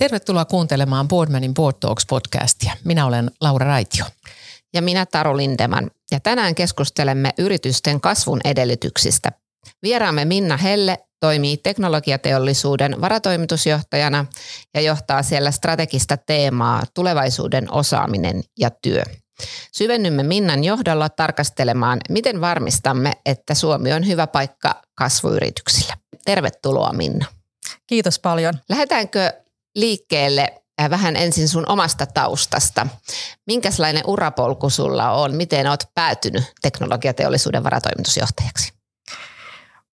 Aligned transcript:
Tervetuloa 0.00 0.44
kuuntelemaan 0.44 1.08
Boardmanin 1.08 1.54
Board 1.54 1.76
Talks 1.80 2.06
podcastia. 2.06 2.72
Minä 2.84 3.06
olen 3.06 3.30
Laura 3.40 3.66
Raitio. 3.66 4.04
Ja 4.74 4.82
minä 4.82 5.06
Taru 5.06 5.36
Lindeman. 5.36 5.90
Ja 6.10 6.20
tänään 6.20 6.54
keskustelemme 6.54 7.30
yritysten 7.38 8.00
kasvun 8.00 8.40
edellytyksistä. 8.44 9.32
Vieraamme 9.82 10.24
Minna 10.24 10.56
Helle 10.56 10.98
toimii 11.20 11.56
teknologiateollisuuden 11.56 13.00
varatoimitusjohtajana 13.00 14.26
ja 14.74 14.80
johtaa 14.80 15.22
siellä 15.22 15.50
strategista 15.50 16.16
teemaa 16.16 16.82
tulevaisuuden 16.94 17.72
osaaminen 17.72 18.42
ja 18.58 18.70
työ. 18.82 19.02
Syvennymme 19.72 20.22
Minnan 20.22 20.64
johdolla 20.64 21.08
tarkastelemaan, 21.08 22.00
miten 22.08 22.40
varmistamme, 22.40 23.12
että 23.26 23.54
Suomi 23.54 23.92
on 23.92 24.06
hyvä 24.06 24.26
paikka 24.26 24.82
kasvuyrityksille. 24.94 25.92
Tervetuloa 26.24 26.92
Minna. 26.92 27.26
Kiitos 27.86 28.18
paljon. 28.18 28.54
Lähdetäänkö 28.68 29.32
liikkeelle 29.74 30.62
äh, 30.80 30.90
vähän 30.90 31.16
ensin 31.16 31.48
sun 31.48 31.68
omasta 31.68 32.06
taustasta. 32.06 32.86
Minkälainen 33.46 34.02
urapolku 34.06 34.70
sulla 34.70 35.10
on? 35.10 35.34
Miten 35.34 35.66
oot 35.66 35.84
päätynyt 35.94 36.52
teknologiateollisuuden 36.62 37.64
varatoimitusjohtajaksi? 37.64 38.72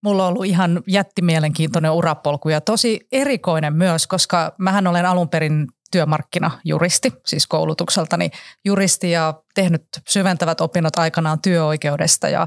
Mulla 0.03 0.23
on 0.23 0.29
ollut 0.29 0.45
ihan 0.45 0.83
jättimielenkiintoinen 0.87 1.91
urapolku 1.91 2.49
ja 2.49 2.61
tosi 2.61 3.01
erikoinen 3.13 3.73
myös, 3.77 4.07
koska 4.07 4.55
mähän 4.59 4.87
olen 4.87 5.07
alun 5.07 5.29
perin 5.29 5.67
työmarkkinajuristi, 5.91 7.13
siis 7.27 7.47
koulutukseltani 7.47 8.31
juristi 8.65 9.11
ja 9.11 9.35
tehnyt 9.55 9.85
syventävät 10.09 10.61
opinnot 10.61 10.97
aikanaan 10.97 11.41
työoikeudesta 11.41 12.29
ja 12.29 12.47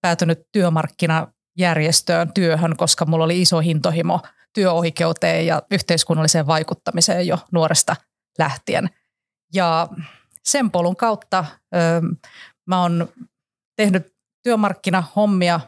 päätynyt 0.00 0.38
työmarkkinajärjestöön 0.52 2.32
työhön, 2.32 2.76
koska 2.76 3.06
mulla 3.06 3.24
oli 3.24 3.42
iso 3.42 3.60
hintohimo– 3.60 4.20
työoikeuteen 4.56 5.46
ja 5.46 5.62
yhteiskunnalliseen 5.70 6.46
vaikuttamiseen 6.46 7.26
jo 7.26 7.38
nuoresta 7.52 7.96
lähtien. 8.38 8.90
Ja 9.54 9.88
sen 10.44 10.70
polun 10.70 10.96
kautta 10.96 11.44
ö, 11.74 11.78
mä 12.66 12.82
oon 12.82 13.08
tehnyt 13.76 14.14
työmarkkinahommia 14.42 15.60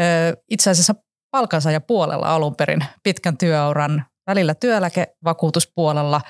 ö, 0.00 0.36
itse 0.50 0.70
asiassa 0.70 0.94
palkansaajapuolella 1.30 2.34
alun 2.34 2.56
perin 2.56 2.84
pitkän 3.02 3.36
työuran 3.36 4.04
välillä 4.26 4.54
työeläkevakuutuspuolella. 4.54 6.20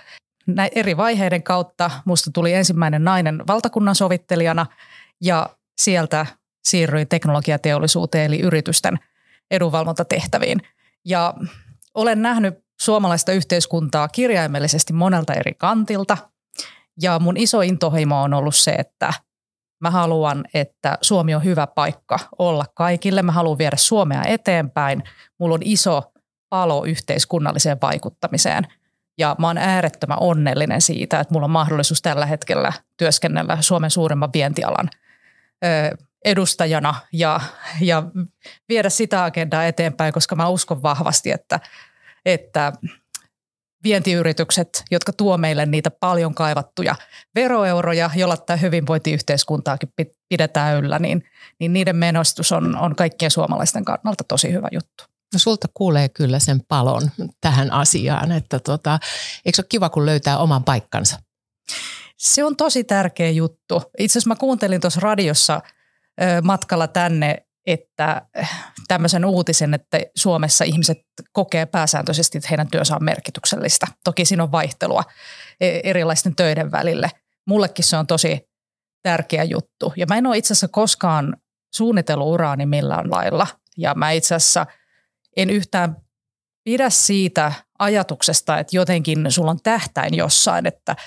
Näin 0.47 0.71
eri 0.75 0.97
vaiheiden 0.97 1.43
kautta 1.43 1.91
musta 2.05 2.31
tuli 2.35 2.53
ensimmäinen 2.53 3.05
nainen 3.05 3.47
valtakunnan 3.47 3.95
sovittelijana 3.95 4.67
ja 5.21 5.51
sieltä 5.81 6.27
siirryin 6.65 7.09
teknologiateollisuuteen 7.09 8.25
eli 8.25 8.41
yritysten 8.41 8.99
edunvalvontatehtäviin. 9.51 10.63
Ja 11.05 11.35
olen 11.95 12.23
nähnyt 12.23 12.65
suomalaista 12.81 13.33
yhteiskuntaa 13.33 14.09
kirjaimellisesti 14.09 14.93
monelta 14.93 15.35
eri 15.35 15.55
kantilta. 15.55 16.17
Ja 17.03 17.19
mun 17.19 17.37
iso 17.37 17.61
intohimo 17.61 18.23
on 18.23 18.35
ollut 18.35 18.57
se, 18.57 18.71
että 18.71 19.13
mä 19.81 19.91
haluan, 19.91 20.45
että 20.55 20.99
Suomi 21.01 21.35
on 21.35 21.45
hyvä 21.45 21.67
paikka 21.67 22.19
olla 22.39 22.65
kaikille. 22.75 23.23
Mä 23.23 23.33
haluan 23.33 23.59
viedä 23.59 23.77
Suomea 23.77 24.23
eteenpäin. 24.25 25.03
Mulla 25.39 25.55
on 25.55 25.63
iso 25.65 26.13
palo 26.49 26.85
yhteiskunnalliseen 26.85 27.79
vaikuttamiseen. 27.83 28.67
Ja 29.19 29.37
mä 29.39 29.47
oon 29.47 29.59
äärettömän 29.59 30.19
onnellinen 30.21 30.81
siitä, 30.81 31.21
että 31.21 31.35
mulla 31.35 31.45
on 31.45 31.51
mahdollisuus 31.51 32.03
tällä 32.03 32.27
hetkellä 32.27 32.73
työskennellä 32.97 33.59
Suomen 33.61 33.91
suurimman 33.91 34.33
vientialan 34.33 34.91
edustajana 36.25 36.95
ja, 37.13 37.41
ja 37.81 38.03
viedä 38.69 38.91
sitä 38.91 39.25
agendaa 39.25 39.67
eteenpäin, 39.67 40.13
koska 40.13 40.37
mä 40.37 40.49
uskon 40.49 40.83
vahvasti, 40.83 41.31
että, 41.31 41.61
että 42.25 42.73
vientiyritykset, 43.85 44.85
jotka 44.91 45.13
tuo 45.13 45.39
meille 45.39 45.67
niitä 45.67 45.91
paljon 45.91 46.35
kaivattuja 46.35 46.95
veroeuroja, 47.35 48.11
jolla 48.15 48.37
tämä 48.37 48.57
hyvinvointiyhteiskuntaakin 48.57 49.89
pidetään 50.29 50.77
yllä, 50.77 50.99
niin, 50.99 51.25
niin 51.61 51.73
niiden 51.73 51.97
menostus 51.97 52.53
on, 52.53 52.77
on 52.77 52.97
kaikkien 52.97 53.31
suomalaisten 53.31 53.85
kannalta 53.85 54.25
tosi 54.29 54.53
hyvä 54.53 54.69
juttu. 54.73 55.05
No 55.33 55.39
sulta 55.39 55.69
kuulee 55.75 56.09
kyllä 56.09 56.39
sen 56.39 56.61
palon 56.69 57.11
tähän 57.41 57.73
asiaan, 57.73 58.33
että 58.33 58.59
tota, 58.59 58.99
eikö 59.45 59.61
ole 59.61 59.67
kiva, 59.69 59.89
kun 59.89 60.07
löytää 60.07 60.39
oman 60.39 60.65
paikkansa? 60.65 61.19
Se 62.17 62.45
on 62.45 62.57
tosi 62.57 62.85
tärkeä 62.85 63.31
juttu. 63.31 63.83
Itse 63.99 64.13
asiassa 64.13 64.29
mä 64.29 64.37
kuuntelin 64.37 64.81
tuossa 64.81 65.01
radiossa– 65.01 65.61
matkalla 66.43 66.89
tänne, 66.89 67.47
että 67.67 68.23
tämmöisen 68.89 69.25
uutisen, 69.25 69.75
että 69.75 70.01
Suomessa 70.17 70.65
ihmiset 70.65 70.99
kokee 71.33 71.67
pääsääntöisesti, 71.67 72.39
että 72.39 72.49
heidän 72.51 72.71
työnsä 72.71 72.97
on 72.97 73.05
merkityksellistä. 73.05 73.87
Toki 74.05 74.25
siinä 74.25 74.43
on 74.43 74.53
vaihtelua 74.53 75.03
e, 75.61 75.81
erilaisten 75.85 76.37
töiden 76.37 76.73
välille. 76.73 77.11
Mullekin 77.47 77.85
se 77.85 77.97
on 77.97 78.07
tosi 78.07 78.49
tärkeä 79.03 79.45
juttu. 79.45 79.93
Ja 79.97 80.07
mä 80.07 80.17
en 80.17 80.27
ole 80.27 80.39
itse 80.39 80.53
asiassa 80.55 80.69
koskaan 80.69 81.37
suunnitellut 81.75 82.29
uraani 82.29 82.67
millään 82.67 83.11
lailla. 83.11 83.47
Ja 83.77 83.95
mä 83.95 84.11
itse 84.11 84.35
asiassa 84.35 84.67
en 85.37 85.51
yhtään 85.51 85.97
pidä 86.65 86.91
siitä 86.91 87.53
ajatuksesta, 87.79 88.59
että 88.59 88.77
jotenkin 88.77 89.27
sulla 89.29 89.51
on 89.51 89.63
tähtäin 89.63 90.15
jossain, 90.15 90.67
että– 90.67 90.97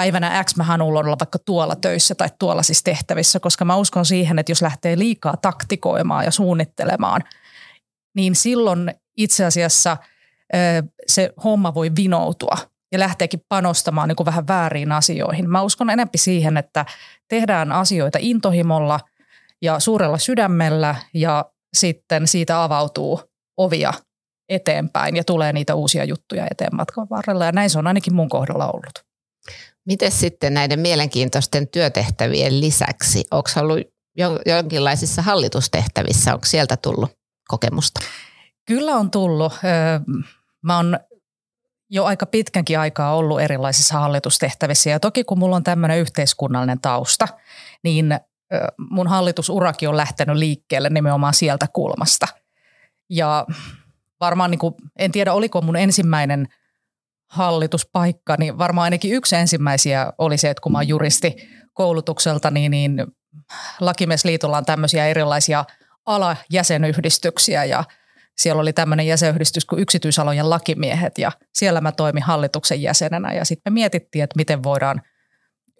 päivänä 0.00 0.44
X 0.44 0.56
mä 0.56 0.64
haluan 0.64 1.06
olla 1.06 1.16
vaikka 1.20 1.38
tuolla 1.38 1.76
töissä 1.76 2.14
tai 2.14 2.28
tuolla 2.38 2.62
siis 2.62 2.82
tehtävissä, 2.82 3.40
koska 3.40 3.64
mä 3.64 3.76
uskon 3.76 4.06
siihen, 4.06 4.38
että 4.38 4.52
jos 4.52 4.62
lähtee 4.62 4.98
liikaa 4.98 5.36
taktikoimaan 5.36 6.24
ja 6.24 6.30
suunnittelemaan, 6.30 7.24
niin 8.16 8.34
silloin 8.34 8.94
itse 9.16 9.44
asiassa 9.44 9.96
se 11.06 11.32
homma 11.44 11.74
voi 11.74 11.90
vinoutua 11.96 12.56
ja 12.92 12.98
lähteekin 12.98 13.40
panostamaan 13.48 14.08
niin 14.08 14.16
kuin 14.16 14.24
vähän 14.24 14.48
väärin 14.48 14.92
asioihin. 14.92 15.50
Mä 15.50 15.62
uskon 15.62 15.90
enempi 15.90 16.18
siihen, 16.18 16.56
että 16.56 16.86
tehdään 17.28 17.72
asioita 17.72 18.18
intohimolla 18.20 19.00
ja 19.62 19.80
suurella 19.80 20.18
sydämellä 20.18 20.94
ja 21.14 21.44
sitten 21.76 22.26
siitä 22.26 22.62
avautuu 22.62 23.20
ovia 23.56 23.92
eteenpäin 24.48 25.16
ja 25.16 25.24
tulee 25.24 25.52
niitä 25.52 25.74
uusia 25.74 26.04
juttuja 26.04 26.46
eteen 26.50 26.76
matkan 26.76 27.06
varrella. 27.10 27.44
Ja 27.44 27.52
näin 27.52 27.70
se 27.70 27.78
on 27.78 27.86
ainakin 27.86 28.14
mun 28.14 28.28
kohdalla 28.28 28.70
ollut. 28.70 29.09
Miten 29.86 30.12
sitten 30.12 30.54
näiden 30.54 30.80
mielenkiintoisten 30.80 31.68
työtehtävien 31.68 32.60
lisäksi, 32.60 33.24
onko 33.30 33.48
ollut 33.56 33.78
jonkinlaisissa 34.46 35.22
hallitustehtävissä, 35.22 36.34
onko 36.34 36.46
sieltä 36.46 36.76
tullut 36.76 37.10
kokemusta? 37.48 38.00
Kyllä 38.66 38.96
on 38.96 39.10
tullut. 39.10 39.52
Mä 40.62 40.76
oon 40.76 40.98
jo 41.90 42.04
aika 42.04 42.26
pitkänkin 42.26 42.78
aikaa 42.78 43.16
ollut 43.16 43.40
erilaisissa 43.40 43.98
hallitustehtävissä 43.98 44.90
ja 44.90 45.00
toki 45.00 45.24
kun 45.24 45.38
mulla 45.38 45.56
on 45.56 45.64
tämmöinen 45.64 45.98
yhteiskunnallinen 45.98 46.80
tausta, 46.80 47.28
niin 47.84 48.20
mun 48.90 49.08
hallitusurakin 49.08 49.88
on 49.88 49.96
lähtenyt 49.96 50.36
liikkeelle 50.36 50.90
nimenomaan 50.90 51.34
sieltä 51.34 51.66
kulmasta. 51.72 52.26
Ja 53.10 53.46
varmaan 54.20 54.50
niin 54.50 54.58
kuin, 54.58 54.74
en 54.98 55.12
tiedä 55.12 55.32
oliko 55.32 55.62
mun 55.62 55.76
ensimmäinen– 55.76 56.48
hallituspaikka, 57.30 58.36
niin 58.38 58.58
varmaan 58.58 58.84
ainakin 58.84 59.12
yksi 59.12 59.36
ensimmäisiä 59.36 60.12
oli 60.18 60.38
se, 60.38 60.50
että 60.50 60.60
kun 60.60 60.72
mä 60.72 60.78
oon 60.78 60.88
juristi 60.88 61.36
koulutukselta, 61.72 62.50
niin, 62.50 62.70
niin 62.70 63.06
Lakimiesliitolla 63.80 64.56
on 64.56 64.64
tämmöisiä 64.64 65.06
erilaisia 65.06 65.64
alajäsenyhdistyksiä 66.06 67.64
ja 67.64 67.84
siellä 68.38 68.60
oli 68.60 68.72
tämmöinen 68.72 69.06
jäsenyhdistys 69.06 69.64
kuin 69.64 69.82
yksityisalojen 69.82 70.50
lakimiehet 70.50 71.18
ja 71.18 71.32
siellä 71.54 71.80
mä 71.80 71.92
toimin 71.92 72.22
hallituksen 72.22 72.82
jäsenenä 72.82 73.32
ja 73.32 73.44
sitten 73.44 73.72
me 73.72 73.74
mietittiin, 73.74 74.24
että 74.24 74.36
miten 74.36 74.62
voidaan 74.62 75.02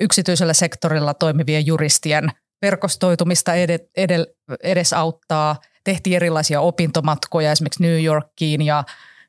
yksityisellä 0.00 0.52
sektorilla 0.52 1.14
toimivien 1.14 1.66
juristien 1.66 2.28
verkostoitumista 2.62 3.54
ed- 3.54 3.88
ed- 3.96 4.34
edesauttaa. 4.62 5.56
Tehtiin 5.84 6.16
erilaisia 6.16 6.60
opintomatkoja 6.60 7.52
esimerkiksi 7.52 7.82
New 7.82 8.04
Yorkiin 8.04 8.62
ja, 8.62 8.84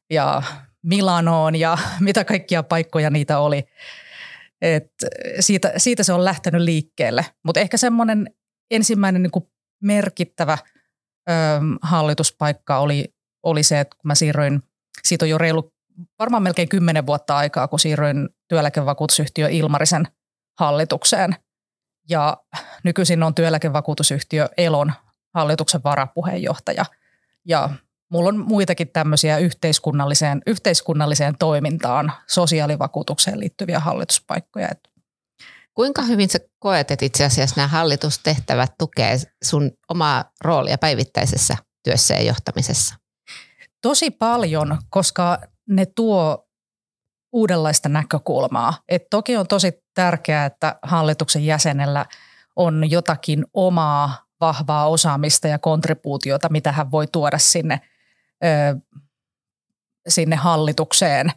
ja 0.10 0.44
Milanoon 0.84 1.56
ja 1.56 1.78
mitä 2.00 2.24
kaikkia 2.24 2.64
paikkoja 2.64 3.10
niitä 3.10 3.40
oli. 3.40 3.64
Et 4.62 4.92
siitä, 5.40 5.74
siitä 5.78 6.04
se 6.04 6.14
on 6.14 6.26
lähtenyt 6.26 6.62
liikkeelle. 6.62 7.26
Mutta 7.44 7.60
ehkä 7.60 7.78
semmoinen 7.78 8.34
ensimmäinen 8.72 9.24
niin 9.24 9.48
merkittävä 9.82 10.58
ö, 11.30 11.34
hallituspaikka 11.82 12.80
oli, 12.80 13.14
oli 13.44 13.64
se, 13.64 13.80
että 13.80 13.96
kun 13.96 14.08
mä 14.08 14.16
siirryin, 14.16 14.64
siitä 15.04 15.26
on 15.26 15.30
jo 15.30 15.38
reilu 15.38 15.74
varmaan 16.20 16.44
melkein 16.44 16.70
kymmenen 16.70 17.06
vuotta 17.06 17.38
aikaa, 17.38 17.68
kun 17.68 17.80
siirryin 17.80 18.30
työeläkevakuutusyhtiö 18.48 19.50
Ilmarisen 19.50 20.08
hallitukseen. 20.60 21.36
Ja 22.10 22.38
nykyisin 22.84 23.24
on 23.24 23.36
työeläkevakuutusyhtiö 23.36 24.50
Elon 24.58 24.94
hallituksen 25.34 25.84
varapuheenjohtaja. 25.84 26.86
Ja 27.46 27.70
Mulla 28.12 28.30
on 28.30 28.38
muitakin 28.38 28.88
tämmöisiä 28.88 29.38
yhteiskunnalliseen, 29.38 30.42
yhteiskunnalliseen 30.48 31.38
toimintaan, 31.40 32.12
sosiaalivakuutukseen 32.28 33.40
liittyviä 33.40 33.80
hallituspaikkoja. 33.80 34.70
Kuinka 35.74 36.02
hyvin 36.02 36.30
sä 36.30 36.40
koet, 36.60 36.92
että 36.92 37.06
itse 37.06 37.26
asiassa 37.26 37.56
nämä 37.56 37.68
hallitustehtävät 37.68 38.74
tukee 38.78 39.18
sun 39.44 39.72
omaa 39.90 40.32
roolia 40.42 40.78
päivittäisessä 40.78 41.58
työssä 41.84 42.14
ja 42.14 42.22
johtamisessa? 42.22 42.96
Tosi 43.82 44.12
paljon, 44.12 44.78
koska 44.90 45.40
ne 45.70 45.86
tuo 45.86 46.48
uudenlaista 47.34 47.90
näkökulmaa. 47.90 48.74
Et 48.90 49.04
toki 49.10 49.38
on 49.38 49.48
tosi 49.48 49.84
tärkeää, 49.94 50.46
että 50.46 50.80
hallituksen 50.84 51.46
jäsenellä 51.46 52.06
on 52.56 52.92
jotakin 52.92 53.46
omaa 53.54 54.26
vahvaa 54.42 54.88
osaamista 54.88 55.48
ja 55.48 55.60
kontribuutiota, 55.60 56.50
mitä 56.50 56.72
hän 56.72 56.92
voi 56.92 57.08
tuoda 57.08 57.38
sinne, 57.38 57.82
sinne 60.08 60.36
hallitukseen. 60.36 61.32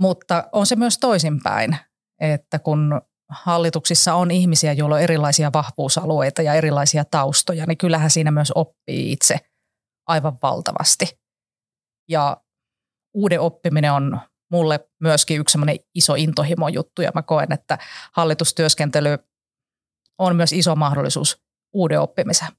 Mutta 0.00 0.48
on 0.52 0.66
se 0.66 0.76
myös 0.76 0.98
toisinpäin, 0.98 1.76
että 2.20 2.58
kun 2.58 3.00
hallituksissa 3.28 4.14
on 4.14 4.30
ihmisiä, 4.30 4.72
joilla 4.72 4.94
on 4.94 5.02
erilaisia 5.02 5.52
vahvuusalueita 5.52 6.42
ja 6.42 6.54
erilaisia 6.54 7.04
taustoja, 7.04 7.66
niin 7.66 7.78
kyllähän 7.78 8.10
siinä 8.10 8.30
myös 8.30 8.52
oppii 8.54 9.12
itse 9.12 9.40
aivan 10.06 10.38
valtavasti. 10.42 11.18
Ja 12.08 12.36
uuden 13.14 13.40
oppiminen 13.40 13.92
on 13.92 14.20
mulle 14.50 14.88
myöskin 15.00 15.40
yksi 15.40 15.52
semmoinen 15.52 15.78
iso 15.94 16.14
intohimo 16.14 16.68
juttu 16.68 17.02
ja 17.02 17.10
mä 17.14 17.22
koen, 17.22 17.52
että 17.52 17.78
hallitustyöskentely 18.12 19.18
on 20.18 20.36
myös 20.36 20.52
iso 20.52 20.76
mahdollisuus 20.76 21.42
uuden 21.72 22.00
oppimiseen. 22.00 22.52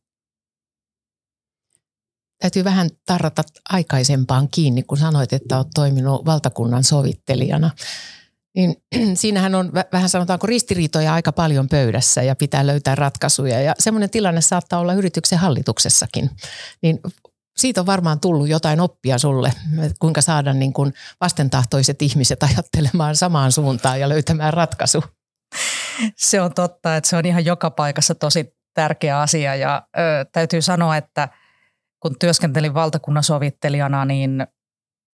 Täytyy 2.40 2.64
vähän 2.64 2.90
tarrata 3.06 3.44
aikaisempaan 3.70 4.48
kiinni, 4.50 4.84
kun 4.84 4.98
sanoit, 4.98 5.34
että 5.34 5.58
olet 5.58 5.68
toiminut 5.76 6.26
valtakunnan 6.26 6.84
sovittelijana. 6.84 7.72
Niin 8.56 8.76
siinähän 9.22 9.56
on 9.56 9.72
vähän 9.94 10.10
sanotaanko 10.10 10.48
ristiriitoja 10.48 11.14
aika 11.14 11.32
paljon 11.32 11.70
pöydässä 11.70 12.24
ja 12.24 12.36
pitää 12.36 12.68
löytää 12.68 12.96
ratkaisuja. 12.96 13.62
Ja 13.62 13.74
semmoinen 13.80 14.10
tilanne 14.10 14.42
saattaa 14.42 14.80
olla 14.80 14.94
yrityksen 14.94 15.40
hallituksessakin. 15.40 16.30
Niin 16.82 17.00
siitä 17.58 17.82
on 17.82 17.86
varmaan 17.86 18.20
tullut 18.20 18.48
jotain 18.48 18.80
oppia 18.80 19.18
sulle, 19.18 19.54
kuinka 20.00 20.22
saada 20.22 20.54
niin 20.54 20.74
kuin 20.74 20.94
vastentahtoiset 21.22 22.02
ihmiset 22.02 22.44
ajattelemaan 22.44 23.16
samaan 23.16 23.52
suuntaan 23.52 24.00
ja 24.00 24.10
löytämään 24.10 24.54
ratkaisu. 24.54 25.04
Se 26.18 26.42
on 26.42 26.54
totta, 26.54 26.96
että 26.96 27.10
se 27.10 27.18
on 27.18 27.26
ihan 27.26 27.46
joka 27.46 27.72
paikassa 27.72 28.16
tosi 28.16 28.56
tärkeä 28.74 29.20
asia 29.20 29.56
ja 29.56 29.88
ö, 29.98 30.26
täytyy 30.32 30.62
sanoa, 30.62 30.98
että 30.98 31.30
kun 32.00 32.20
työskentelin 32.20 32.74
valtakunnan 32.74 33.24
sovittelijana, 33.24 34.06
niin 34.06 34.48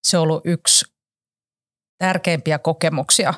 se 0.07 0.17
on 0.17 0.23
ollut 0.23 0.45
yksi 0.45 0.85
tärkeimpiä 1.97 2.59
kokemuksia 2.59 3.33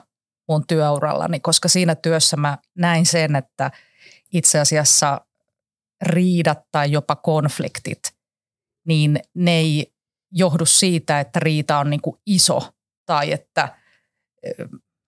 mun 0.49 0.67
työurallani, 0.67 1.39
koska 1.39 1.67
siinä 1.67 1.95
työssä 1.95 2.37
mä 2.37 2.57
näin 2.77 3.05
sen, 3.05 3.35
että 3.35 3.71
itse 4.33 4.59
asiassa 4.59 5.21
riidat 6.01 6.59
tai 6.71 6.91
jopa 6.91 7.15
konfliktit, 7.15 8.15
niin 8.87 9.19
ne 9.33 9.51
ei 9.51 9.93
johdu 10.31 10.65
siitä, 10.65 11.19
että 11.19 11.39
riita 11.39 11.77
on 11.77 11.89
niin 11.89 12.01
kuin 12.01 12.17
iso 12.25 12.73
tai 13.05 13.31
että 13.31 13.75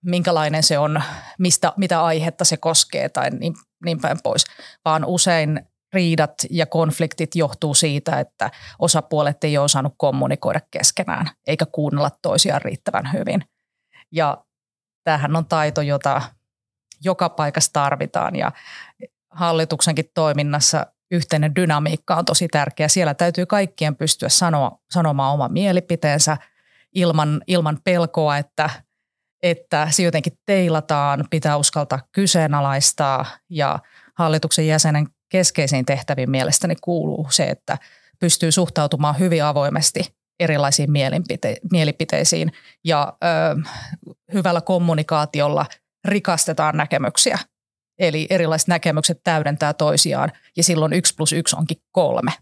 minkälainen 0.04 0.62
se 0.62 0.78
on, 0.78 1.02
mistä, 1.38 1.72
mitä 1.76 2.04
aihetta 2.04 2.44
se 2.44 2.56
koskee 2.56 3.08
tai 3.08 3.30
niin, 3.30 3.54
niin 3.84 4.00
päin 4.00 4.22
pois, 4.22 4.44
vaan 4.84 5.04
usein 5.04 5.66
riidat 5.96 6.34
ja 6.50 6.66
konfliktit 6.66 7.34
johtuu 7.34 7.74
siitä, 7.74 8.20
että 8.20 8.50
osapuolet 8.78 9.44
ei 9.44 9.58
ole 9.58 9.64
osannut 9.64 9.94
kommunikoida 9.96 10.60
keskenään 10.70 11.26
eikä 11.46 11.66
kuunnella 11.66 12.10
toisiaan 12.22 12.62
riittävän 12.62 13.12
hyvin. 13.12 13.42
Ja 14.12 14.44
tämähän 15.04 15.36
on 15.36 15.46
taito, 15.46 15.82
jota 15.82 16.22
joka 17.04 17.28
paikassa 17.28 17.72
tarvitaan 17.72 18.36
ja 18.36 18.52
hallituksenkin 19.30 20.10
toiminnassa 20.14 20.86
yhteinen 21.10 21.54
dynamiikka 21.54 22.14
on 22.14 22.24
tosi 22.24 22.48
tärkeä. 22.48 22.88
Siellä 22.88 23.14
täytyy 23.14 23.46
kaikkien 23.46 23.96
pystyä 23.96 24.28
sanoa, 24.28 24.78
sanomaan 24.90 25.34
oma 25.34 25.48
mielipiteensä 25.48 26.36
ilman, 26.94 27.42
ilman 27.46 27.78
pelkoa, 27.84 28.38
että, 28.38 28.70
että 29.42 29.88
se 29.90 30.02
jotenkin 30.02 30.32
teilataan, 30.46 31.24
pitää 31.30 31.56
uskaltaa 31.56 32.02
kyseenalaistaa 32.12 33.26
ja 33.50 33.78
hallituksen 34.14 34.66
jäsenen 34.66 35.06
keskeisiin 35.28 35.86
tehtäviin 35.86 36.30
mielestäni 36.30 36.74
kuuluu 36.80 37.26
se, 37.30 37.44
että 37.44 37.78
pystyy 38.20 38.52
suhtautumaan 38.52 39.18
hyvin 39.18 39.44
avoimesti 39.44 40.04
erilaisiin 40.40 40.90
mielipite- 40.90 41.60
mielipiteisiin 41.70 42.52
ja 42.84 43.16
ö, 43.24 43.26
hyvällä 44.32 44.60
kommunikaatiolla 44.60 45.66
rikastetaan 46.04 46.76
näkemyksiä. 46.76 47.38
Eli 47.98 48.26
erilaiset 48.30 48.68
näkemykset 48.68 49.20
täydentää 49.24 49.74
toisiaan 49.74 50.32
ja 50.56 50.62
silloin 50.62 50.92
yksi 50.92 51.14
plus 51.14 51.32
yksi 51.32 51.56
onkin 51.56 51.76
kolme. 51.92 52.32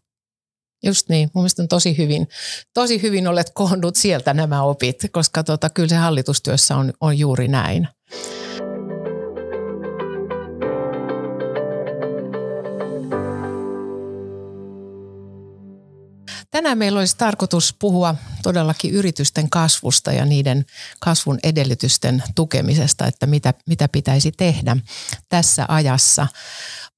Just 0.84 1.08
niin. 1.08 1.30
Mun 1.34 1.42
mielestä 1.42 1.62
on 1.62 1.68
tosi 1.68 1.98
hyvin, 1.98 2.28
tosi 2.74 3.02
hyvin 3.02 3.28
olet 3.28 3.50
koonnut 3.54 3.96
sieltä 3.96 4.34
nämä 4.34 4.62
opit, 4.62 4.96
koska 5.12 5.44
tota, 5.44 5.70
kyllä 5.70 5.88
se 5.88 5.96
hallitustyössä 5.96 6.76
on, 6.76 6.92
on 7.00 7.18
juuri 7.18 7.48
näin. 7.48 7.88
Tänään 16.54 16.78
meillä 16.78 16.98
olisi 16.98 17.16
tarkoitus 17.16 17.74
puhua 17.78 18.14
todellakin 18.42 18.90
yritysten 18.90 19.50
kasvusta 19.50 20.12
ja 20.12 20.24
niiden 20.24 20.66
kasvun 21.00 21.38
edellytysten 21.42 22.22
tukemisesta, 22.34 23.06
että 23.06 23.26
mitä, 23.26 23.54
mitä 23.66 23.88
pitäisi 23.88 24.32
tehdä 24.32 24.76
tässä 25.28 25.64
ajassa. 25.68 26.26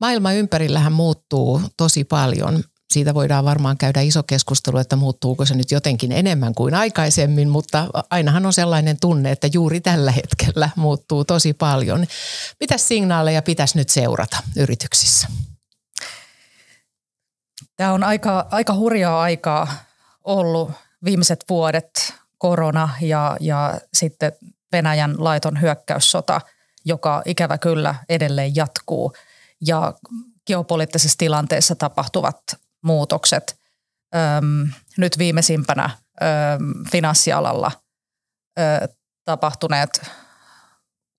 Maailma 0.01 0.33
ympärillähän 0.33 0.93
muuttuu 0.93 1.63
tosi 1.77 2.05
paljon. 2.05 2.65
Siitä 2.91 3.15
voidaan 3.15 3.45
varmaan 3.45 3.79
käydä 3.79 4.01
iso 4.01 4.23
keskustelu, 4.23 4.79
että 4.79 4.97
muuttuuko 4.97 5.47
se 5.47 5.55
nyt 5.55 5.71
jotenkin 5.71 6.13
enemmän 6.13 6.55
kuin 6.55 6.75
aikaisemmin, 6.75 7.49
mutta 7.49 7.87
ainahan 8.11 8.47
on 8.47 8.53
sellainen 8.53 8.97
tunne, 9.01 9.33
että 9.33 9.49
juuri 9.53 9.81
tällä 9.81 10.11
hetkellä 10.11 10.71
muuttuu 10.77 11.25
tosi 11.25 11.53
paljon. 11.53 12.07
Mitä 12.61 12.79
signaaleja 12.79 13.43
pitäisi 13.43 13.79
nyt 13.79 13.89
seurata 13.89 14.37
yrityksissä? 14.57 15.29
Tämä 17.77 17.93
on 17.93 18.05
aika, 18.05 18.47
aika 18.51 18.75
hurjaa 18.75 19.23
aikaa 19.23 19.69
ollut 20.25 20.71
viimeiset 21.05 21.45
vuodet, 21.49 22.15
korona 22.39 22.89
ja, 23.01 23.37
ja 23.41 23.81
sitten 23.95 24.33
Venäjän 24.73 25.15
laiton 25.19 25.61
hyökkäyssota, 25.61 26.41
joka 26.85 27.23
ikävä 27.25 27.59
kyllä 27.59 27.95
edelleen 28.09 28.57
jatkuu. 28.57 29.13
Ja 29.67 29.95
geopoliittisessa 30.47 31.19
tilanteessa 31.19 31.75
tapahtuvat 31.75 32.43
muutokset. 32.83 33.61
Öm, 34.15 34.71
nyt 34.97 35.19
viimeisimpänä 35.19 35.91
öm, 36.23 36.85
finanssialalla 36.93 37.73
ö, 38.59 38.89
tapahtuneet 39.25 40.11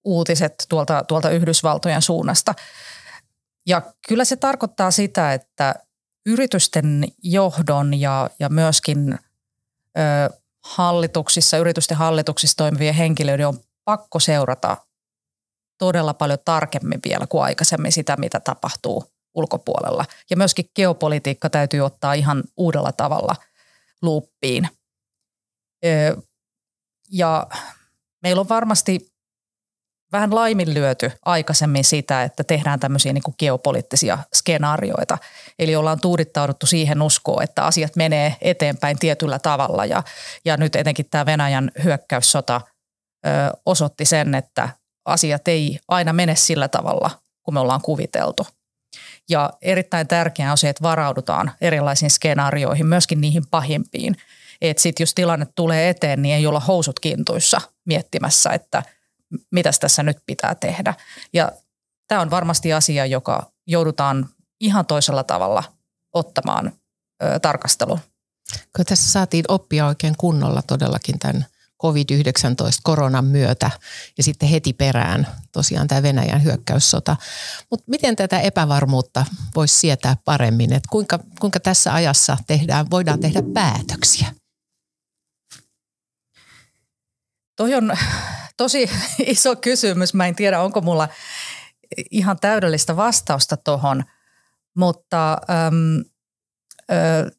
uutiset 0.04 0.54
tuolta, 0.70 1.04
tuolta 1.08 1.30
Yhdysvaltojen 1.30 2.02
suunnasta. 2.02 2.54
Ja 3.68 3.82
kyllä 4.08 4.26
se 4.26 4.36
tarkoittaa 4.36 4.92
sitä, 4.92 5.34
että 5.34 5.76
yritysten 6.28 7.04
johdon 7.24 8.00
ja, 8.00 8.30
ja 8.40 8.50
myöskin 8.50 9.20
ö, 9.98 10.38
hallituksissa, 10.64 11.58
yritysten 11.58 11.98
hallituksissa 11.98 12.58
toimivien 12.58 12.96
henkilöiden 12.96 13.48
on 13.48 13.60
pakko 13.86 14.20
seurata 14.20 14.78
todella 15.78 16.14
paljon 16.14 16.40
tarkemmin 16.46 17.00
vielä 17.10 17.28
kuin 17.28 17.44
aikaisemmin 17.44 17.92
sitä, 17.92 18.18
mitä 18.18 18.40
tapahtuu 18.40 19.04
ulkopuolella. 19.34 20.06
Ja 20.30 20.38
myöskin 20.38 20.70
geopolitiikka 20.76 21.50
täytyy 21.50 21.82
ottaa 21.82 22.14
ihan 22.14 22.44
uudella 22.58 22.92
tavalla 22.92 23.36
luuppiin. 24.02 24.70
Ja 27.12 27.48
meillä 28.24 28.40
on 28.40 28.50
varmasti 28.50 29.12
vähän 30.12 30.36
laiminlyöty 30.36 31.12
aikaisemmin 31.26 31.84
sitä, 31.84 32.24
että 32.24 32.44
tehdään 32.44 32.80
tämmöisiä 32.80 33.14
niin 33.14 33.24
kuin 33.24 33.36
geopoliittisia 33.40 34.18
skenaarioita. 34.34 35.18
Eli 35.60 35.76
ollaan 35.76 36.02
tuudittauduttu 36.02 36.66
siihen 36.66 37.02
uskoon, 37.02 37.44
että 37.44 37.66
asiat 37.66 37.96
menee 37.96 38.36
eteenpäin 38.42 39.00
tietyllä 39.00 39.40
tavalla. 39.40 39.86
Ja, 39.86 40.04
ja 40.46 40.58
nyt 40.58 40.76
etenkin 40.76 41.06
tämä 41.12 41.26
Venäjän 41.26 41.72
hyökkäyssota 41.84 42.62
ö, 43.26 43.30
osoitti 43.66 44.06
sen, 44.06 44.36
että 44.36 44.70
asiat 45.06 45.48
ei 45.48 45.80
aina 45.88 46.14
mene 46.14 46.36
sillä 46.36 46.68
tavalla, 46.68 47.10
kuin 47.44 47.54
me 47.54 47.60
ollaan 47.60 47.82
kuviteltu. 47.82 48.48
Ja 49.30 49.54
erittäin 49.62 50.08
tärkeää 50.08 50.52
on 50.52 50.58
se, 50.58 50.70
että 50.70 50.84
varaudutaan 50.84 51.52
erilaisiin 51.62 52.12
skenaarioihin, 52.12 52.86
myöskin 52.86 53.22
niihin 53.22 53.44
pahimpiin. 53.52 54.16
Että 54.62 54.84
sitten 54.84 55.04
jos 55.04 55.14
tilanne 55.14 55.48
tulee 55.56 55.90
eteen, 55.90 56.22
niin 56.22 56.36
ei 56.36 56.48
olla 56.48 56.60
housut 56.60 57.00
kintuissa 57.00 57.62
miettimässä, 57.86 58.50
että– 58.50 58.84
mitä 59.52 59.72
tässä 59.80 60.04
nyt 60.04 60.18
pitää 60.26 60.56
tehdä. 60.56 60.94
Ja 61.34 61.52
tämä 62.08 62.22
on 62.22 62.30
varmasti 62.30 62.74
asia, 62.74 63.06
joka 63.06 63.52
joudutaan 63.68 64.30
ihan 64.60 64.86
toisella 64.86 65.24
tavalla 65.24 65.64
ottamaan 66.14 66.72
ö, 67.24 67.40
tarkasteluun. 67.40 68.00
Kyllä 68.74 68.86
tässä 68.90 69.12
saatiin 69.12 69.46
oppia 69.48 69.88
oikein 69.88 70.16
kunnolla 70.18 70.62
todellakin 70.62 71.20
tämän 71.20 71.46
COVID-19-koronan 71.82 73.26
myötä 73.26 73.72
ja 74.18 74.24
sitten 74.24 74.50
heti 74.50 74.74
perään 74.74 75.28
tosiaan 75.52 75.88
tämä 75.88 76.04
Venäjän 76.04 76.44
hyökkäyssota. 76.44 77.16
Mutta 77.72 77.86
miten 77.88 78.16
tätä 78.16 78.40
epävarmuutta 78.40 79.26
voisi 79.56 79.80
sietää 79.80 80.18
paremmin, 80.26 80.74
että 80.74 80.88
kuinka, 80.92 81.20
kuinka 81.40 81.60
tässä 81.60 81.94
ajassa 81.94 82.38
tehdään, 82.48 82.90
voidaan 82.92 83.20
tehdä 83.20 83.42
päätöksiä? 83.54 84.34
Toi 87.56 87.76
on 87.76 87.98
tosi 88.58 88.90
iso 89.26 89.56
kysymys. 89.56 90.14
Mä 90.14 90.28
en 90.28 90.36
tiedä, 90.36 90.62
onko 90.62 90.82
mulla 90.82 91.10
ihan 92.12 92.40
täydellistä 92.40 92.96
vastausta 92.96 93.58
tuohon, 93.58 94.04
mutta 94.76 95.34
äm, 95.34 96.04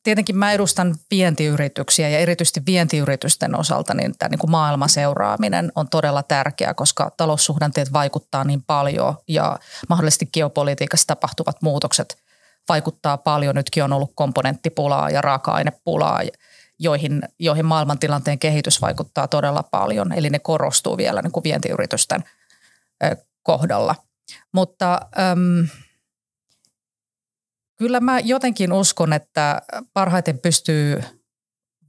Tietenkin 0.02 0.36
mä 0.36 0.52
edustan 0.52 0.96
vientiyrityksiä 1.10 2.08
ja 2.08 2.18
erityisesti 2.18 2.62
vientiyritysten 2.66 3.58
osalta 3.58 3.94
niin 3.94 4.14
tämä 4.18 4.28
niin 4.28 4.38
kuin 4.38 4.50
maailmaseuraaminen 4.50 5.72
on 5.74 5.88
todella 5.88 6.22
tärkeää, 6.22 6.74
koska 6.74 7.10
taloussuhdanteet 7.16 7.92
vaikuttaa 7.92 8.44
niin 8.44 8.62
paljon 8.62 9.14
ja 9.28 9.58
mahdollisesti 9.88 10.26
geopolitiikassa 10.26 11.06
tapahtuvat 11.06 11.62
muutokset 11.62 12.18
vaikuttaa 12.68 13.16
paljon. 13.16 13.54
Nytkin 13.54 13.84
on 13.84 13.92
ollut 13.92 14.12
komponenttipulaa 14.14 15.10
ja 15.10 15.20
raaka-ainepulaa, 15.20 16.22
joihin, 16.78 17.22
joihin 17.38 17.66
maailmantilanteen 17.66 18.38
kehitys 18.38 18.80
vaikuttaa 18.80 19.28
todella 19.28 19.62
paljon. 19.62 20.12
Eli 20.12 20.30
ne 20.30 20.38
korostuu 20.38 20.96
vielä 20.96 21.22
niin 21.22 21.32
kuin 21.32 21.44
vientiyritysten 21.44 22.24
kohdalla. 23.42 23.94
Mutta... 24.52 25.00
Äm, 25.18 25.68
Kyllä 27.78 28.00
mä 28.00 28.20
jotenkin 28.20 28.72
uskon, 28.72 29.12
että 29.12 29.62
parhaiten 29.92 30.38
pystyy 30.38 31.02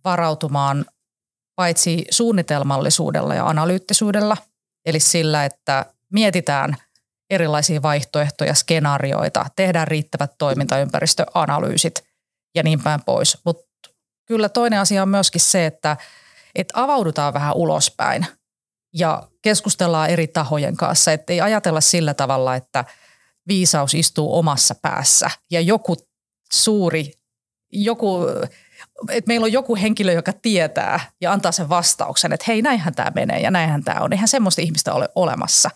varautumaan 0.03 0.85
paitsi 1.55 2.05
suunnitelmallisuudella 2.11 3.35
ja 3.35 3.47
analyyttisuudella, 3.47 4.37
eli 4.85 4.99
sillä, 4.99 5.45
että 5.45 5.85
mietitään 6.13 6.75
erilaisia 7.29 7.81
vaihtoehtoja, 7.81 8.53
skenaarioita, 8.53 9.45
tehdään 9.55 9.87
riittävät 9.87 10.31
toimintaympäristöanalyysit 10.37 12.03
ja 12.55 12.63
niin 12.63 12.83
päin 12.83 13.03
pois. 13.05 13.37
Mutta 13.45 13.68
kyllä 14.29 14.49
toinen 14.49 14.79
asia 14.79 15.01
on 15.01 15.09
myöskin 15.09 15.41
se, 15.41 15.65
että, 15.65 15.97
että 16.55 16.83
avaudutaan 16.83 17.33
vähän 17.33 17.55
ulospäin 17.55 18.25
ja 18.93 19.27
keskustellaan 19.41 20.09
eri 20.09 20.27
tahojen 20.27 20.77
kanssa, 20.77 21.11
että 21.11 21.33
ei 21.33 21.41
ajatella 21.41 21.81
sillä 21.81 22.13
tavalla, 22.13 22.55
että– 22.55 22.85
viisaus 23.49 23.93
istuu 23.93 24.37
omassa 24.37 24.75
päässä 24.81 25.29
ja 25.51 25.61
joku 25.61 25.95
suuri, 26.53 27.11
joku, 27.71 28.19
että 29.09 29.27
meillä 29.27 29.43
on 29.43 29.51
joku 29.51 29.75
henkilö, 29.75 30.13
joka 30.13 30.33
tietää 30.33 30.99
ja 31.21 31.31
antaa 31.31 31.51
sen 31.51 31.69
vastauksen, 31.69 32.33
että 32.33 32.45
hei 32.47 32.61
näinhän 32.61 32.95
tämä 32.95 33.11
menee 33.15 33.39
ja 33.39 33.51
näinhän 33.51 33.83
tämä 33.83 34.01
on. 34.01 34.13
Eihän 34.13 34.27
semmoista 34.27 34.61
ihmistä 34.61 34.93
ole 34.93 35.09
olemassa, 35.15 35.69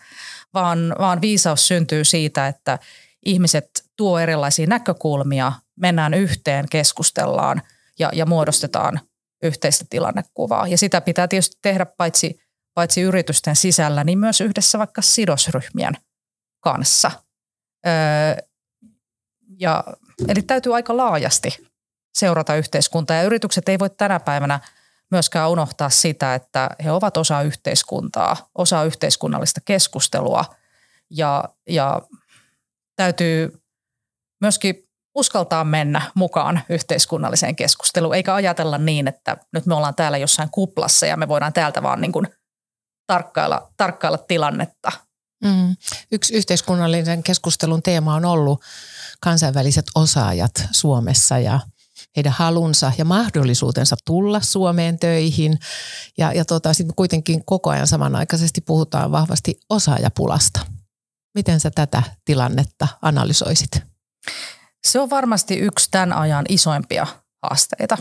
vaan, 0.54 0.94
vaan 0.98 1.20
viisaus 1.20 1.68
syntyy 1.68 2.04
siitä, 2.04 2.48
että 2.48 2.78
ihmiset 3.26 3.84
tuo 3.96 4.18
erilaisia 4.18 4.66
näkökulmia, 4.66 5.52
mennään 5.76 6.14
yhteen, 6.14 6.66
keskustellaan 6.70 7.62
ja, 7.98 8.10
ja 8.12 8.26
muodostetaan 8.26 9.00
yhteistä 9.42 9.84
tilannekuvaa. 9.90 10.68
Ja 10.68 10.78
sitä 10.78 11.00
pitää 11.00 11.28
tietysti 11.28 11.58
tehdä 11.62 11.86
paitsi, 11.86 12.40
paitsi 12.74 13.00
yritysten 13.00 13.56
sisällä, 13.56 14.04
niin 14.04 14.18
myös 14.18 14.40
yhdessä 14.40 14.78
vaikka 14.78 15.02
sidosryhmien 15.02 15.94
kanssa– 16.60 17.10
ja, 19.60 19.84
eli 20.28 20.42
täytyy 20.42 20.74
aika 20.74 20.96
laajasti 20.96 21.70
seurata 22.14 22.56
yhteiskuntaa. 22.56 23.16
Ja 23.16 23.22
yritykset 23.22 23.68
ei 23.68 23.78
voi 23.78 23.90
tänä 23.90 24.20
päivänä 24.20 24.60
myöskään 25.10 25.50
unohtaa 25.50 25.90
sitä, 25.90 26.34
että 26.34 26.70
he 26.84 26.92
ovat 26.92 27.16
osa 27.16 27.42
yhteiskuntaa, 27.42 28.50
osa 28.54 28.84
yhteiskunnallista 28.84 29.60
keskustelua. 29.64 30.44
Ja, 31.10 31.44
ja 31.68 32.02
täytyy 32.96 33.62
myöskin 34.40 34.88
uskaltaa 35.14 35.64
mennä 35.64 36.02
mukaan 36.14 36.62
yhteiskunnalliseen 36.68 37.56
keskusteluun, 37.56 38.14
eikä 38.14 38.34
ajatella 38.34 38.78
niin, 38.78 39.08
että 39.08 39.36
nyt 39.52 39.66
me 39.66 39.74
ollaan 39.74 39.94
täällä 39.94 40.18
jossain 40.18 40.50
kuplassa 40.50 41.06
ja 41.06 41.16
me 41.16 41.28
voidaan 41.28 41.52
täältä 41.52 41.82
vaan 41.82 42.00
niin 42.00 42.12
kuin 42.12 42.26
tarkkailla, 43.06 43.72
tarkkailla 43.76 44.18
tilannetta 44.18 44.92
Mm. 45.44 45.76
Yksi 46.12 46.34
yhteiskunnallisen 46.34 47.22
keskustelun 47.22 47.82
teema 47.82 48.14
on 48.14 48.24
ollut 48.24 48.62
kansainväliset 49.20 49.86
osaajat 49.94 50.52
Suomessa 50.70 51.38
ja 51.38 51.60
heidän 52.16 52.32
halunsa 52.32 52.92
ja 52.98 53.04
mahdollisuutensa 53.04 53.96
tulla 54.06 54.40
Suomeen 54.40 54.98
töihin. 54.98 55.58
Ja, 56.18 56.32
ja 56.32 56.44
tota, 56.44 56.72
sitten 56.72 56.94
kuitenkin 56.96 57.44
koko 57.44 57.70
ajan 57.70 57.86
samanaikaisesti 57.86 58.60
puhutaan 58.60 59.12
vahvasti 59.12 59.60
osaajapulasta. 59.70 60.60
Miten 61.34 61.60
sä 61.60 61.70
tätä 61.70 62.02
tilannetta 62.24 62.88
analysoisit? 63.02 63.70
Se 64.84 65.00
on 65.00 65.10
varmasti 65.10 65.58
yksi 65.58 65.88
tämän 65.90 66.12
ajan 66.12 66.44
isoimpia 66.48 67.06
haasteita 67.42 67.96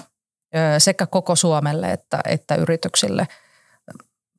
sekä 0.78 1.06
koko 1.06 1.36
Suomelle 1.36 1.92
että, 1.92 2.20
että 2.26 2.56
yrityksille– 2.56 3.28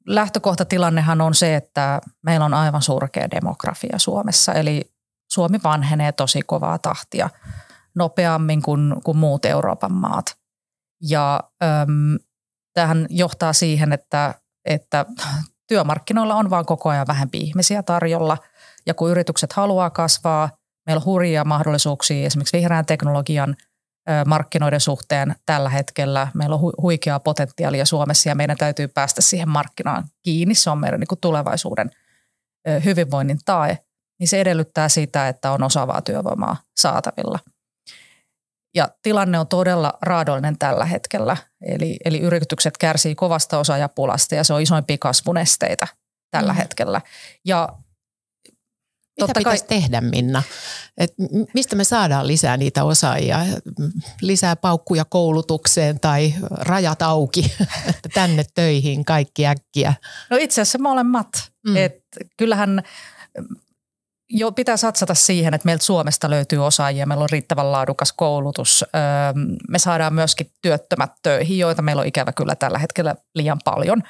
lähtökohtatilannehan 0.06 1.20
on 1.20 1.34
se, 1.34 1.56
että 1.56 2.00
meillä 2.22 2.46
on 2.46 2.54
aivan 2.54 2.82
surkea 2.82 3.30
demografia 3.30 3.98
Suomessa, 3.98 4.52
eli 4.52 4.92
Suomi 5.32 5.58
vanhenee 5.64 6.12
tosi 6.12 6.42
kovaa 6.42 6.78
tahtia 6.78 7.30
nopeammin 7.94 8.62
kuin, 8.62 8.94
kuin 9.04 9.16
muut 9.16 9.44
Euroopan 9.44 9.92
maat. 9.92 10.36
Ja 11.08 11.40
äm, 11.62 12.18
tähän 12.74 13.06
johtaa 13.10 13.52
siihen, 13.52 13.92
että, 13.92 14.34
että 14.64 15.06
työmarkkinoilla 15.68 16.34
on 16.34 16.50
vaan 16.50 16.66
koko 16.66 16.88
ajan 16.88 17.06
vähempi 17.06 17.38
ihmisiä 17.38 17.82
tarjolla. 17.82 18.38
Ja 18.86 18.94
kun 18.94 19.10
yritykset 19.10 19.52
haluaa 19.52 19.90
kasvaa, 19.90 20.50
meillä 20.86 21.00
on 21.00 21.04
hurjia 21.04 21.44
mahdollisuuksia 21.44 22.26
esimerkiksi 22.26 22.56
vihreän 22.56 22.86
teknologian– 22.86 23.56
markkinoiden 24.26 24.80
suhteen 24.80 25.34
tällä 25.46 25.68
hetkellä. 25.68 26.28
Meillä 26.34 26.56
on 26.56 26.72
huikeaa 26.82 27.20
potentiaalia 27.20 27.84
Suomessa 27.84 28.28
ja 28.28 28.34
meidän 28.34 28.56
täytyy 28.56 28.88
päästä 28.88 29.22
siihen 29.22 29.48
markkinaan 29.48 30.04
kiinni. 30.22 30.54
Se 30.54 30.70
on 30.70 30.78
meidän 30.78 31.00
niin 31.00 31.18
tulevaisuuden 31.20 31.90
hyvinvoinnin 32.84 33.38
tae. 33.44 33.78
Niin 34.20 34.28
se 34.28 34.40
edellyttää 34.40 34.88
sitä, 34.88 35.28
että 35.28 35.52
on 35.52 35.62
osaavaa 35.62 36.02
työvoimaa 36.02 36.56
saatavilla. 36.76 37.38
Ja 38.74 38.88
tilanne 39.02 39.38
on 39.38 39.46
todella 39.46 39.98
raadollinen 40.02 40.58
tällä 40.58 40.84
hetkellä. 40.84 41.36
Eli, 41.66 41.96
eli 42.04 42.20
yritykset 42.20 42.78
kärsii 42.78 43.14
kovasta 43.14 43.58
osaajapulasta 43.58 44.34
ja 44.34 44.44
se 44.44 44.54
on 44.54 44.62
isoimpia 44.62 44.96
kasvunesteitä 45.00 45.86
tällä 46.30 46.52
mm. 46.52 46.56
hetkellä. 46.56 47.00
Ja 47.44 47.68
mitä 49.16 49.26
Totta 49.26 49.40
pitäisi 49.40 49.64
kai... 49.64 49.68
tehdä, 49.80 50.00
Minna? 50.00 50.42
Et 50.98 51.14
mistä 51.54 51.76
me 51.76 51.84
saadaan 51.84 52.26
lisää 52.26 52.56
niitä 52.56 52.84
osaajia? 52.84 53.46
Lisää 54.20 54.56
paukkuja 54.56 55.04
koulutukseen 55.04 56.00
tai 56.00 56.34
rajat 56.50 57.02
auki, 57.02 57.52
että 57.90 58.08
tänne 58.14 58.44
töihin 58.54 59.04
kaikki 59.04 59.46
äkkiä? 59.46 59.94
No 60.30 60.36
itse 60.40 60.60
asiassa 60.60 60.78
molemmat. 60.78 61.28
Mm. 61.66 61.76
Et 61.76 62.02
kyllähän 62.36 62.82
jo 64.36 64.52
pitää 64.52 64.76
satsata 64.76 65.14
siihen, 65.14 65.54
että 65.54 65.66
meiltä 65.66 65.84
Suomesta 65.84 66.30
löytyy 66.30 66.66
osaajia, 66.66 67.06
meillä 67.06 67.22
on 67.22 67.30
riittävän 67.30 67.72
laadukas 67.72 68.12
koulutus. 68.12 68.84
Me 69.68 69.78
saadaan 69.78 70.14
myöskin 70.14 70.50
työttömät 70.62 71.12
töihin, 71.22 71.58
joita 71.58 71.82
meillä 71.82 72.00
on 72.00 72.06
ikävä 72.06 72.32
kyllä 72.32 72.54
tällä 72.54 72.78
hetkellä 72.78 73.14
liian 73.34 73.58
paljon 73.64 74.02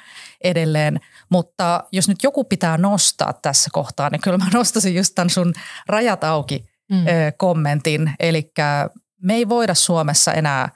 edelleen. 0.43 0.99
Mutta 1.29 1.83
jos 1.91 2.07
nyt 2.07 2.23
joku 2.23 2.43
pitää 2.43 2.77
nostaa 2.77 3.33
tässä 3.33 3.69
kohtaa, 3.73 4.09
niin 4.09 4.21
kyllä 4.21 4.37
mä 4.37 4.45
nostasin 4.53 4.95
just 4.95 5.15
tämän 5.15 5.29
sun 5.29 5.53
rajat 5.87 6.23
auki 6.23 6.65
mm. 6.91 7.05
kommentin. 7.37 8.11
Eli 8.19 8.51
me 9.21 9.33
ei 9.33 9.49
voida 9.49 9.73
Suomessa 9.73 10.33
enää 10.33 10.69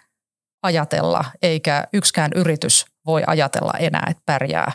ajatella, 0.64 1.26
eikä 1.42 1.88
yksikään 1.94 2.32
yritys 2.36 2.86
voi 3.06 3.24
ajatella 3.28 3.74
enää, 3.80 4.08
että 4.10 4.24
pärjää 4.26 4.72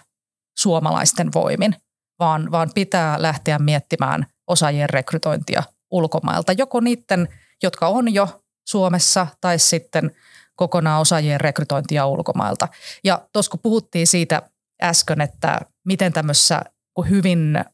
suomalaisten 0.58 1.30
voimin, 1.34 1.76
vaan, 2.18 2.50
vaan 2.50 2.70
pitää 2.74 3.22
lähteä 3.22 3.58
miettimään 3.58 4.26
osaajien 4.46 4.90
rekrytointia 4.90 5.62
ulkomailta, 5.90 6.52
joko 6.52 6.80
niiden, 6.80 7.28
jotka 7.62 7.88
on 7.88 8.14
jo 8.14 8.40
Suomessa, 8.68 9.26
tai 9.40 9.58
sitten 9.58 10.10
kokonaan 10.56 11.00
osaajien 11.00 11.40
rekrytointia 11.40 12.06
ulkomailta. 12.06 12.68
Ja 13.04 13.28
tuossa 13.32 13.50
kun 13.50 13.60
puhuttiin 13.62 14.06
siitä 14.06 14.42
äsken, 14.82 15.20
että 15.20 15.60
miten 15.84 16.12
tämmöisessä 16.12 16.62
hyvin 17.10 17.64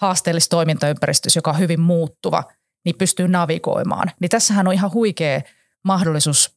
haasteellisessa 0.00 0.50
toimintaympäristössä, 0.50 1.38
joka 1.38 1.50
on 1.50 1.58
hyvin 1.58 1.80
muuttuva, 1.80 2.44
niin 2.84 2.96
pystyy 2.98 3.28
navigoimaan. 3.28 4.10
Niin 4.20 4.28
tässähän 4.28 4.68
on 4.68 4.74
ihan 4.74 4.92
huikea 4.92 5.40
mahdollisuus 5.84 6.56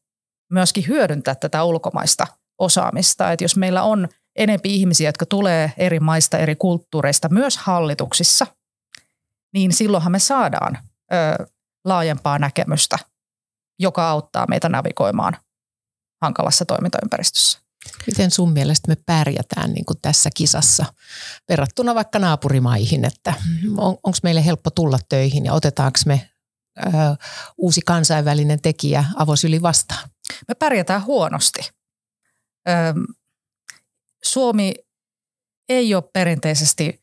myöskin 0.52 0.88
hyödyntää 0.88 1.36
tätä 1.36 1.64
ulkomaista 1.64 2.28
osaamista. 2.60 3.32
Että 3.32 3.44
jos 3.44 3.58
meillä 3.58 3.84
on 3.84 4.08
enempi 4.36 4.76
ihmisiä, 4.76 5.08
jotka 5.08 5.26
tulee 5.26 5.74
eri 5.78 6.00
maista, 6.00 6.38
eri 6.38 6.56
kulttuureista, 6.56 7.30
myös 7.30 7.58
hallituksissa, 7.58 8.48
niin 9.54 9.74
silloinhan 9.74 10.12
me 10.12 10.20
saadaan 10.20 10.78
ö, 11.14 11.46
laajempaa 11.86 12.40
näkemystä, 12.40 12.98
joka 13.80 14.10
auttaa 14.10 14.48
meitä 14.48 14.70
navigoimaan 14.70 15.38
hankalassa 16.22 16.66
toimintaympäristössä. 16.66 17.60
Miten 18.08 18.32
sun 18.32 18.52
mielestä 18.52 18.88
me 18.88 18.98
pärjätään 19.06 19.74
niin 19.74 19.86
kuin 19.86 19.98
tässä 20.02 20.30
kisassa 20.36 20.86
verrattuna 21.50 21.96
vaikka 21.96 22.20
naapurimaihin, 22.20 23.06
että 23.06 23.34
on, 23.78 23.98
onko 24.04 24.18
meille 24.24 24.46
helppo 24.46 24.70
tulla 24.70 25.00
töihin 25.10 25.46
ja 25.46 25.54
otetaanko 25.54 26.00
me 26.06 26.30
ö, 26.80 26.90
uusi 27.58 27.82
kansainvälinen 27.86 28.62
tekijä 28.62 29.06
avosyli 29.16 29.62
vastaan? 29.62 30.10
Me 30.48 30.56
pärjätään 30.56 31.06
huonosti. 31.06 31.72
Ö, 32.70 32.72
Suomi 34.24 34.74
ei 35.70 35.96
ole 35.96 36.04
perinteisesti 36.14 37.03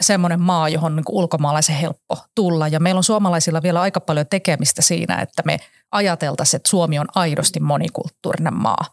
semmoinen 0.00 0.40
maa, 0.40 0.68
johon 0.68 0.96
niin 0.96 1.04
ulkomaalaisen 1.08 1.76
helppo 1.76 2.18
tulla. 2.34 2.68
Ja 2.68 2.80
meillä 2.80 2.98
on 2.98 3.04
suomalaisilla 3.04 3.62
vielä 3.62 3.80
aika 3.80 4.00
paljon 4.00 4.26
tekemistä 4.30 4.82
siinä, 4.82 5.16
että 5.20 5.42
me 5.44 5.58
ajateltaisiin, 5.92 6.58
että 6.58 6.70
Suomi 6.70 6.98
on 6.98 7.06
aidosti 7.14 7.60
monikulttuurinen 7.60 8.54
maa. 8.54 8.84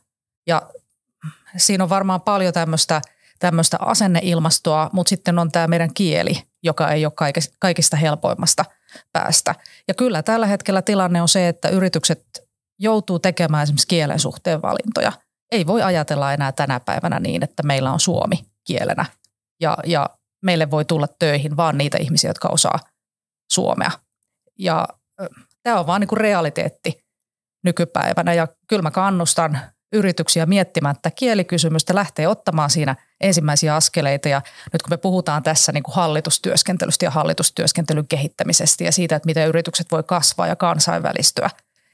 Ja 0.47 0.61
siinä 1.57 1.83
on 1.83 1.89
varmaan 1.89 2.21
paljon 2.21 2.53
tämmöistä, 2.53 3.01
tämmöistä 3.39 3.77
asenneilmastoa, 3.79 4.89
mutta 4.93 5.09
sitten 5.09 5.39
on 5.39 5.51
tämä 5.51 5.67
meidän 5.67 5.93
kieli, 5.93 6.43
joka 6.63 6.91
ei 6.91 7.05
ole 7.05 7.13
kaikista 7.59 7.97
helpoimmasta 7.97 8.65
päästä. 9.13 9.55
Ja 9.87 9.93
kyllä 9.93 10.23
tällä 10.23 10.47
hetkellä 10.47 10.81
tilanne 10.81 11.21
on 11.21 11.27
se, 11.27 11.47
että 11.47 11.69
yritykset 11.69 12.25
joutuu 12.79 13.19
tekemään 13.19 13.63
esimerkiksi 13.63 13.87
kielen 13.87 14.19
suhteen 14.19 14.61
valintoja. 14.61 15.11
Ei 15.51 15.67
voi 15.67 15.81
ajatella 15.81 16.33
enää 16.33 16.51
tänä 16.51 16.79
päivänä 16.79 17.19
niin, 17.19 17.43
että 17.43 17.63
meillä 17.63 17.91
on 17.91 17.99
suomi 17.99 18.45
kielenä 18.63 19.05
ja, 19.61 19.77
ja 19.85 20.09
meille 20.41 20.71
voi 20.71 20.85
tulla 20.85 21.07
töihin 21.19 21.57
vaan 21.57 21.77
niitä 21.77 21.97
ihmisiä, 21.97 22.29
jotka 22.29 22.49
osaa 22.49 22.79
suomea. 23.51 23.91
Ja 24.59 24.87
tämä 25.63 25.79
on 25.79 25.87
vaan 25.87 26.01
niin 26.01 26.07
kuin 26.07 26.21
realiteetti 26.21 27.03
nykypäivänä 27.63 28.33
ja 28.33 28.47
kyllä 28.67 28.81
mä 28.81 28.91
kannustan 28.91 29.59
yrityksiä 29.93 30.45
miettimään 30.45 30.95
että 30.95 31.11
kielikysymystä, 31.11 31.95
lähtee 31.95 32.27
ottamaan 32.27 32.69
siinä 32.69 32.95
ensimmäisiä 33.21 33.75
askeleita 33.75 34.29
ja 34.29 34.41
nyt 34.73 34.81
kun 34.81 34.93
me 34.93 34.97
puhutaan 34.97 35.43
tässä 35.43 35.71
niin 35.71 35.83
kuin 35.83 35.95
hallitustyöskentelystä 35.95 37.05
ja 37.05 37.11
hallitustyöskentelyn 37.11 38.07
kehittämisestä 38.07 38.83
ja 38.83 38.91
siitä, 38.91 39.15
että 39.15 39.25
miten 39.25 39.47
yritykset 39.47 39.87
voi 39.91 40.03
kasvaa 40.03 40.47
ja 40.47 40.55
kansainvälistyä, 40.55 41.49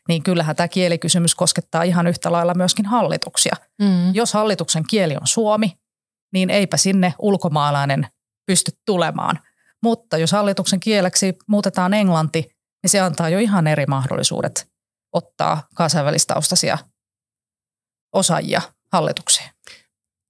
niin 0.08 0.24
kyllähän 0.24 0.56
tämä 0.56 0.68
kielikysymys 0.68 1.36
koskettaa 1.36 1.84
ihan 1.84 2.08
yhtä 2.08 2.32
lailla 2.32 2.54
myöskin 2.54 2.86
hallituksia. 2.86 3.56
Mm. 3.82 4.14
Jos 4.14 4.34
hallituksen 4.34 4.84
kieli 4.90 5.16
on 5.16 5.28
suomi, 5.28 5.78
niin 6.34 6.50
eipä 6.50 6.78
sinne 6.78 7.14
ulkomaalainen 7.20 8.08
pysty 8.48 8.72
tulemaan. 8.86 9.40
Mutta 9.84 10.18
jos 10.18 10.32
hallituksen 10.32 10.80
kieleksi 10.80 11.36
muutetaan 11.48 11.94
englanti, 11.94 12.40
niin 12.84 12.90
se 12.90 13.00
antaa 13.00 13.30
jo 13.30 13.40
ihan 13.40 13.68
eri 13.68 13.86
mahdollisuudet 13.86 14.68
ottaa 15.14 15.68
kansainvälistaustaisia 15.76 16.78
osaajia 18.14 18.62
hallitukseen. 18.94 19.50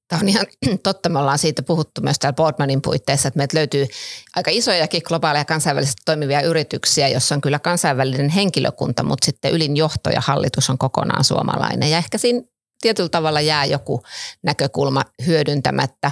Tämä 0.07 0.19
on 0.19 0.29
ihan 0.29 0.45
totta. 0.83 1.09
Me 1.09 1.19
ollaan 1.19 1.39
siitä 1.39 1.63
puhuttu 1.63 2.01
myös 2.01 2.19
täällä 2.19 2.35
Boardmanin 2.35 2.81
puitteissa, 2.81 3.27
että 3.27 3.37
meiltä 3.37 3.57
löytyy 3.57 3.87
aika 4.35 4.51
isojakin 4.53 5.01
globaaleja 5.05 5.45
kansainvälisesti 5.45 6.01
toimivia 6.05 6.41
yrityksiä, 6.41 7.07
jossa 7.07 7.35
on 7.35 7.41
kyllä 7.41 7.59
kansainvälinen 7.59 8.29
henkilökunta, 8.29 9.03
mutta 9.03 9.25
sitten 9.25 9.51
ylin 9.51 9.77
johto 9.77 10.09
ja 10.09 10.21
hallitus 10.21 10.69
on 10.69 10.77
kokonaan 10.77 11.23
suomalainen. 11.23 11.89
Ja 11.89 11.97
ehkä 11.97 12.17
siinä 12.17 12.41
tietyllä 12.81 13.09
tavalla 13.09 13.41
jää 13.41 13.65
joku 13.65 14.03
näkökulma 14.43 15.03
hyödyntämättä. 15.25 16.11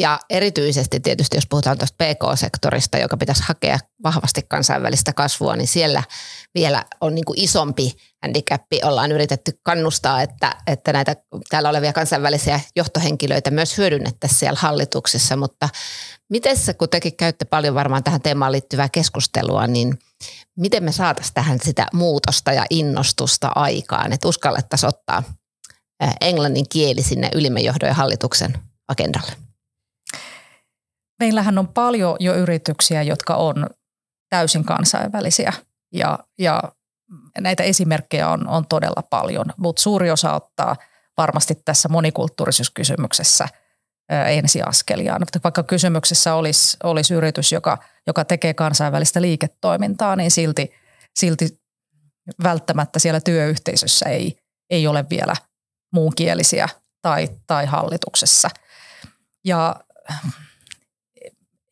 Ja 0.00 0.18
erityisesti 0.30 1.00
tietysti, 1.00 1.36
jos 1.36 1.46
puhutaan 1.46 1.78
tuosta 1.78 2.04
PK-sektorista, 2.04 2.98
joka 2.98 3.16
pitäisi 3.16 3.42
hakea 3.46 3.78
vahvasti 4.02 4.42
kansainvälistä 4.48 5.12
kasvua, 5.12 5.56
niin 5.56 5.68
siellä 5.68 6.02
vielä 6.54 6.84
on 7.00 7.14
niin 7.14 7.24
kuin 7.24 7.40
isompi 7.40 7.96
handicappi. 8.22 8.80
Ollaan 8.84 9.12
yritetty 9.12 9.60
kannustaa, 9.62 10.22
että, 10.22 10.56
että 10.66 10.92
näitä 10.92 11.16
täällä 11.48 11.68
olevia 11.68 11.92
kansainvälisiä 11.92 12.60
johtohenkilöitä 12.76 13.50
myös 13.50 13.78
hyödynnettäisiin 13.78 14.38
siellä 14.38 14.60
hallituksessa, 14.60 15.36
mutta 15.36 15.68
miten 16.30 16.56
se, 16.56 16.74
kun 16.74 16.88
tekin 16.88 17.16
käytte 17.16 17.44
paljon 17.44 17.74
varmaan 17.74 18.04
tähän 18.04 18.22
teemaan 18.22 18.52
liittyvää 18.52 18.88
keskustelua, 18.88 19.66
niin 19.66 19.98
miten 20.56 20.84
me 20.84 20.92
saataisiin 20.92 21.34
tähän 21.34 21.58
sitä 21.62 21.86
muutosta 21.92 22.52
ja 22.52 22.66
innostusta 22.70 23.52
aikaan, 23.54 24.12
että 24.12 24.28
uskallettaisiin 24.28 24.88
ottaa 24.88 25.22
englannin 26.20 26.68
kieli 26.68 27.02
sinne 27.02 27.30
ylimmän 27.34 27.64
johdon 27.64 27.88
ja 27.88 27.94
hallituksen 27.94 28.54
agendalle? 28.88 29.49
Meillähän 31.20 31.58
on 31.58 31.68
paljon 31.68 32.16
jo 32.20 32.34
yrityksiä, 32.34 33.02
jotka 33.02 33.34
on 33.34 33.66
täysin 34.28 34.64
kansainvälisiä 34.64 35.52
ja, 35.94 36.18
ja 36.38 36.62
näitä 37.40 37.62
esimerkkejä 37.62 38.28
on, 38.28 38.48
on 38.48 38.66
todella 38.66 39.02
paljon, 39.10 39.46
mutta 39.56 39.82
suuri 39.82 40.10
osa 40.10 40.34
ottaa 40.34 40.76
varmasti 41.16 41.54
tässä 41.64 41.88
monikulttuurisuuskysymyksessä 41.88 43.48
ensiaskelia. 44.26 45.16
Vaikka 45.44 45.62
kysymyksessä 45.62 46.34
olisi, 46.34 46.76
olisi 46.82 47.14
yritys, 47.14 47.52
joka, 47.52 47.78
joka 48.06 48.24
tekee 48.24 48.54
kansainvälistä 48.54 49.22
liiketoimintaa, 49.22 50.16
niin 50.16 50.30
silti, 50.30 50.74
silti 51.18 51.60
välttämättä 52.42 52.98
siellä 52.98 53.20
työyhteisössä 53.20 54.08
ei, 54.08 54.38
ei 54.70 54.86
ole 54.86 55.04
vielä 55.10 55.34
muunkielisiä 55.92 56.68
tai, 57.02 57.28
tai 57.46 57.66
hallituksessa. 57.66 58.50
Ja 59.44 59.76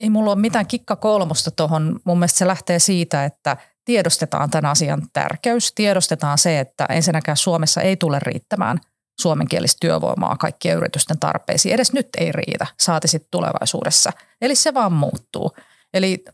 ei 0.00 0.10
mulla 0.10 0.32
ole 0.32 0.40
mitään 0.40 0.66
kikka 0.66 0.96
kolmosta 0.96 1.50
tuohon. 1.50 2.00
Mun 2.04 2.18
mielestä 2.18 2.38
se 2.38 2.46
lähtee 2.46 2.78
siitä, 2.78 3.24
että 3.24 3.56
tiedostetaan 3.84 4.50
tämän 4.50 4.70
asian 4.70 5.02
tärkeys. 5.12 5.72
Tiedostetaan 5.74 6.38
se, 6.38 6.60
että 6.60 6.86
ensinnäkään 6.90 7.36
Suomessa 7.36 7.80
ei 7.80 7.96
tule 7.96 8.18
riittämään 8.22 8.78
suomenkielistä 9.20 9.76
työvoimaa 9.80 10.36
kaikkien 10.36 10.76
yritysten 10.76 11.18
tarpeisiin. 11.18 11.74
Edes 11.74 11.92
nyt 11.92 12.08
ei 12.18 12.32
riitä, 12.32 12.66
saati 12.80 13.08
sitten 13.08 13.28
tulevaisuudessa. 13.30 14.12
Eli 14.40 14.54
se 14.54 14.74
vaan 14.74 14.92
muuttuu. 14.92 15.56
Eli 15.94 16.24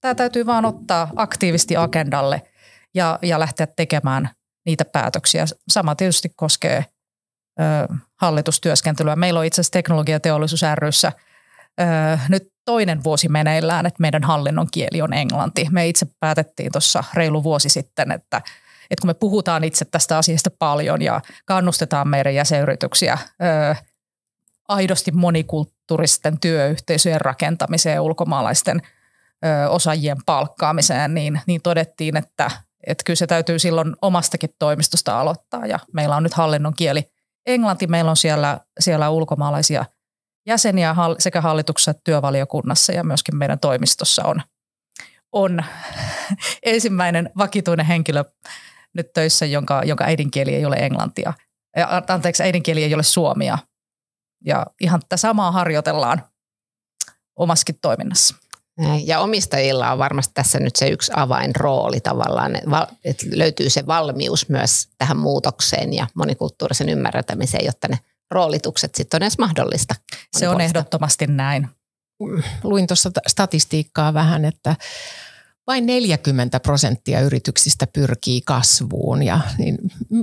tämä 0.00 0.14
täytyy 0.14 0.46
vaan 0.46 0.64
ottaa 0.64 1.10
aktiivisesti 1.16 1.76
agendalle 1.76 2.42
ja, 2.94 3.18
ja 3.22 3.40
lähteä 3.40 3.66
tekemään 3.66 4.30
niitä 4.66 4.84
päätöksiä. 4.84 5.44
Sama 5.68 5.94
tietysti 5.94 6.32
koskee 6.36 6.84
ö, 7.60 7.62
hallitustyöskentelyä. 8.20 9.16
Meillä 9.16 9.40
on 9.40 9.46
itse 9.46 9.60
asiassa 9.60 9.72
teknologiateollisuus 9.72 10.62
ryssä 10.74 11.12
ö, 11.80 11.84
nyt 12.28 12.52
toinen 12.70 13.04
vuosi 13.04 13.28
meneillään, 13.28 13.86
että 13.86 14.00
meidän 14.00 14.24
hallinnon 14.24 14.68
kieli 14.70 15.02
on 15.02 15.12
englanti. 15.12 15.66
Me 15.70 15.88
itse 15.88 16.06
päätettiin 16.20 16.72
tuossa 16.72 17.04
reilu 17.14 17.44
vuosi 17.44 17.68
sitten, 17.68 18.10
että, 18.10 18.36
että 18.90 19.00
kun 19.00 19.10
me 19.10 19.14
puhutaan 19.14 19.64
itse 19.64 19.84
tästä 19.84 20.18
asiasta 20.18 20.50
paljon 20.58 21.02
ja 21.02 21.20
kannustetaan 21.44 22.08
meidän 22.08 22.34
jäsenyrityksiä 22.34 23.18
ö, 23.42 23.74
aidosti 24.68 25.12
monikulttuuristen 25.12 26.40
työyhteisöjen 26.40 27.20
rakentamiseen 27.20 27.94
ja 27.94 28.02
ulkomaalaisten 28.02 28.82
ö, 29.44 29.70
osaajien 29.70 30.24
palkkaamiseen, 30.26 31.14
niin, 31.14 31.40
niin 31.46 31.62
todettiin, 31.62 32.16
että, 32.16 32.50
että 32.86 33.04
kyllä 33.06 33.16
se 33.16 33.26
täytyy 33.26 33.58
silloin 33.58 33.96
omastakin 34.02 34.50
toimistosta 34.58 35.20
aloittaa 35.20 35.66
ja 35.66 35.78
meillä 35.92 36.16
on 36.16 36.22
nyt 36.22 36.34
hallinnon 36.34 36.74
kieli 36.74 37.10
englanti, 37.46 37.86
meillä 37.86 38.10
on 38.10 38.16
siellä, 38.16 38.60
siellä 38.80 39.10
ulkomaalaisia– 39.10 39.84
jäseniä 40.46 40.94
sekä 41.18 41.40
hallituksessa 41.40 41.90
että 41.90 42.00
työvaliokunnassa 42.04 42.92
ja 42.92 43.04
myöskin 43.04 43.36
meidän 43.36 43.58
toimistossa 43.58 44.24
on, 44.24 44.42
on 45.32 45.64
ensimmäinen 46.62 47.30
vakituinen 47.38 47.86
henkilö 47.86 48.24
nyt 48.94 49.12
töissä, 49.12 49.46
jonka, 49.46 49.82
jonka 49.84 50.04
äidinkieli 50.04 50.54
ei 50.54 50.64
ole 50.64 50.76
englantia. 50.76 51.32
Anteeksi, 52.08 52.42
äidinkieli 52.42 52.84
ei 52.84 52.94
ole 52.94 53.02
suomia. 53.02 53.58
Ja 54.44 54.66
ihan 54.80 55.00
tätä 55.00 55.16
samaa 55.16 55.52
harjoitellaan 55.52 56.22
omaskin 57.36 57.78
toiminnassa. 57.82 58.36
Ja 59.04 59.20
omistajilla 59.20 59.92
on 59.92 59.98
varmasti 59.98 60.34
tässä 60.34 60.60
nyt 60.60 60.76
se 60.76 60.88
yksi 60.88 61.12
avainrooli 61.16 62.00
tavallaan, 62.00 62.52
että 63.04 63.26
löytyy 63.34 63.70
se 63.70 63.86
valmius 63.86 64.48
myös 64.48 64.88
tähän 64.98 65.16
muutokseen 65.16 65.92
ja 65.92 66.06
monikulttuurisen 66.14 66.88
ymmärtämiseen, 66.88 67.64
jotta 67.64 67.88
ne 67.88 67.98
roolitukset 68.30 68.94
sitten 68.94 69.18
on 69.18 69.22
edes 69.22 69.38
mahdollista. 69.38 69.94
Se 70.38 70.48
on 70.48 70.60
ehdottomasti 70.60 71.26
näin. 71.26 71.68
Luin 72.62 72.86
tuossa 72.86 73.10
statistiikkaa 73.28 74.14
vähän, 74.14 74.44
että 74.44 74.76
vain 75.66 75.86
40 75.86 76.60
prosenttia 76.60 77.20
yrityksistä 77.20 77.86
pyrkii 77.86 78.40
kasvuun. 78.40 79.22
Ja, 79.22 79.40
niin 79.58 79.78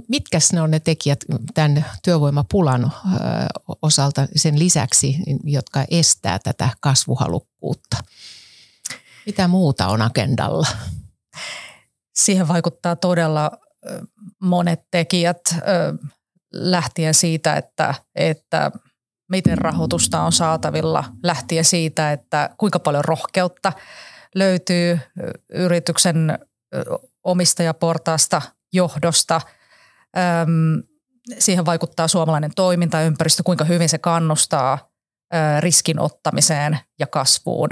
mitkä 0.09 0.39
ne 0.53 0.61
on 0.61 0.71
ne 0.71 0.79
tekijät 0.79 1.19
tämän 1.53 1.85
työvoimapulan 2.03 2.91
osalta 3.81 4.27
sen 4.35 4.59
lisäksi, 4.59 5.17
jotka 5.43 5.85
estää 5.91 6.39
tätä 6.39 6.69
kasvuhalukkuutta? 6.79 7.97
Mitä 9.25 9.47
muuta 9.47 9.87
on 9.87 10.01
agendalla? 10.01 10.67
Siihen 12.15 12.47
vaikuttaa 12.47 12.95
todella 12.95 13.51
monet 14.41 14.81
tekijät 14.91 15.41
lähtien 16.53 17.13
siitä, 17.13 17.55
että, 17.55 17.93
että 18.15 18.71
miten 19.31 19.57
rahoitusta 19.57 20.21
on 20.21 20.31
saatavilla, 20.31 21.03
lähtien 21.23 21.65
siitä, 21.65 22.11
että 22.11 22.49
kuinka 22.57 22.79
paljon 22.79 23.05
rohkeutta 23.05 23.73
löytyy 24.35 24.99
yrityksen 25.53 26.39
omistajaportaasta, 27.23 28.41
johdosta. 28.73 29.41
Siihen 31.39 31.65
vaikuttaa 31.65 32.07
suomalainen 32.07 32.51
toimintaympäristö, 32.55 33.43
kuinka 33.43 33.65
hyvin 33.65 33.89
se 33.89 33.97
kannustaa 33.97 34.89
riskin 35.59 35.99
ottamiseen 35.99 36.79
ja 36.99 37.07
kasvuun. 37.07 37.69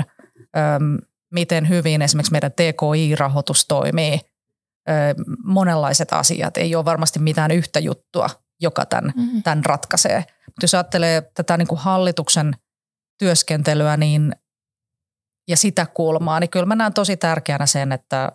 Miten 1.33 1.69
hyvin 1.69 2.01
esimerkiksi 2.01 2.31
meidän 2.31 2.51
TKI-rahoitus 2.51 3.65
toimii. 3.67 4.19
Monenlaiset 5.43 6.13
asiat. 6.13 6.57
Ei 6.57 6.75
ole 6.75 6.85
varmasti 6.85 7.19
mitään 7.19 7.51
yhtä 7.51 7.79
juttua, 7.79 8.29
joka 8.61 8.85
tämän, 8.85 9.13
mm-hmm. 9.15 9.43
tämän 9.43 9.65
ratkaisee. 9.65 10.17
Mutta 10.45 10.63
jos 10.63 10.73
ajattelee 10.73 11.21
tätä 11.33 11.57
niin 11.57 11.67
kuin 11.67 11.79
hallituksen 11.79 12.53
työskentelyä 13.19 13.97
niin, 13.97 14.35
ja 15.47 15.57
sitä 15.57 15.85
kulmaa, 15.85 16.39
niin 16.39 16.49
kyllä 16.49 16.65
mä 16.65 16.75
näen 16.75 16.93
tosi 16.93 17.17
tärkeänä 17.17 17.65
sen, 17.65 17.91
että 17.91 18.31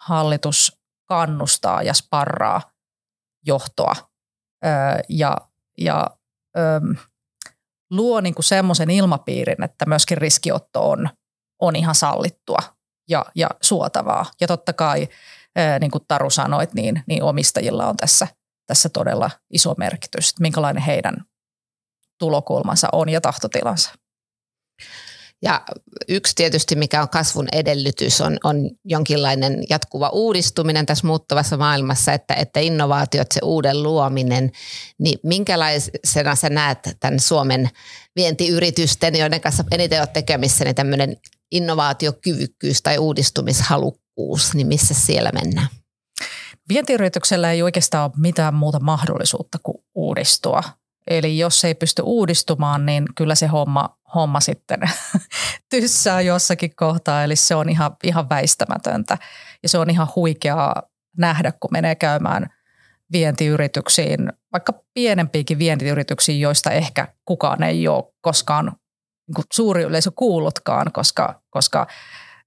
hallitus 0.00 0.78
kannustaa 1.08 1.82
ja 1.82 1.94
sparraa 1.94 2.62
johtoa 3.46 3.96
öö, 4.64 4.70
ja, 5.08 5.36
ja 5.78 6.06
öö, 6.58 6.80
luo 7.90 8.20
niin 8.20 8.34
kuin 8.34 8.44
semmoisen 8.44 8.90
ilmapiirin, 8.90 9.64
että 9.64 9.86
myöskin 9.86 10.18
riskiotto 10.18 10.90
on, 10.90 11.08
on 11.60 11.76
ihan 11.76 11.94
sallittua 11.94 12.58
ja, 13.08 13.24
ja 13.34 13.48
suotavaa. 13.60 14.26
Ja 14.40 14.46
totta 14.46 14.72
kai, 14.72 15.08
niin 15.80 15.90
kuin 15.90 16.04
Taru 16.08 16.30
sanoit, 16.30 16.74
niin, 16.74 17.02
niin 17.06 17.22
omistajilla 17.22 17.86
on 17.86 17.96
tässä, 17.96 18.28
tässä 18.66 18.88
todella 18.88 19.30
iso 19.50 19.74
merkitys, 19.78 20.28
että 20.28 20.42
minkälainen 20.42 20.82
heidän 20.82 21.16
tulokulmansa 22.18 22.88
on 22.92 23.08
ja 23.08 23.20
tahtotilansa. 23.20 23.90
Ja 25.42 25.62
yksi 26.08 26.34
tietysti, 26.34 26.76
mikä 26.76 27.02
on 27.02 27.08
kasvun 27.08 27.48
edellytys, 27.52 28.20
on, 28.20 28.38
on 28.44 28.70
jonkinlainen 28.84 29.62
jatkuva 29.70 30.08
uudistuminen 30.08 30.86
tässä 30.86 31.06
muuttuvassa 31.06 31.56
maailmassa, 31.56 32.12
että, 32.12 32.34
että 32.34 32.60
innovaatiot, 32.60 33.32
se 33.32 33.40
uuden 33.42 33.82
luominen, 33.82 34.52
niin 34.98 35.18
minkälaisena 35.22 36.34
sä 36.34 36.48
näet 36.48 36.78
tämän 37.00 37.20
Suomen 37.20 37.70
vientiyritysten, 38.16 39.14
joiden 39.18 39.40
kanssa 39.40 39.64
eniten 39.70 40.00
olet 40.00 40.12
tekemissä, 40.12 40.64
niin 40.64 40.74
tämmöinen 40.74 41.16
innovaatiokyvykkyys 41.52 42.82
tai 42.82 42.98
uudistumishalukkuus, 42.98 44.54
niin 44.54 44.66
missä 44.66 44.94
siellä 44.94 45.30
mennään? 45.32 45.68
Vientiyrityksellä 46.68 47.52
ei 47.52 47.62
oikeastaan 47.62 48.04
ole 48.04 48.12
mitään 48.16 48.54
muuta 48.54 48.80
mahdollisuutta 48.80 49.58
kuin 49.62 49.78
uudistua. 49.94 50.62
Eli 51.06 51.38
jos 51.38 51.64
ei 51.64 51.74
pysty 51.74 52.02
uudistumaan, 52.04 52.86
niin 52.86 53.04
kyllä 53.14 53.34
se 53.34 53.46
homma, 53.46 53.98
homma 54.14 54.40
sitten 54.40 54.80
tyssää 55.70 56.20
jossakin 56.20 56.76
kohtaa. 56.76 57.24
Eli 57.24 57.36
se 57.36 57.54
on 57.54 57.68
ihan, 57.68 57.96
ihan 58.04 58.28
väistämätöntä. 58.28 59.18
Ja 59.62 59.68
se 59.68 59.78
on 59.78 59.90
ihan 59.90 60.08
huikeaa 60.16 60.82
nähdä, 61.16 61.52
kun 61.60 61.70
menee 61.72 61.94
käymään 61.94 62.46
vientiyrityksiin, 63.12 64.32
vaikka 64.52 64.72
pienempiäkin 64.94 65.58
vientiyrityksiin, 65.58 66.40
joista 66.40 66.70
ehkä 66.70 67.08
kukaan 67.24 67.62
ei 67.62 67.88
ole 67.88 68.04
koskaan 68.20 68.72
niin 69.36 69.44
suuri 69.52 69.82
yleisö 69.82 70.10
kuullutkaan, 70.16 70.92
koska, 70.92 71.42
koska 71.50 71.86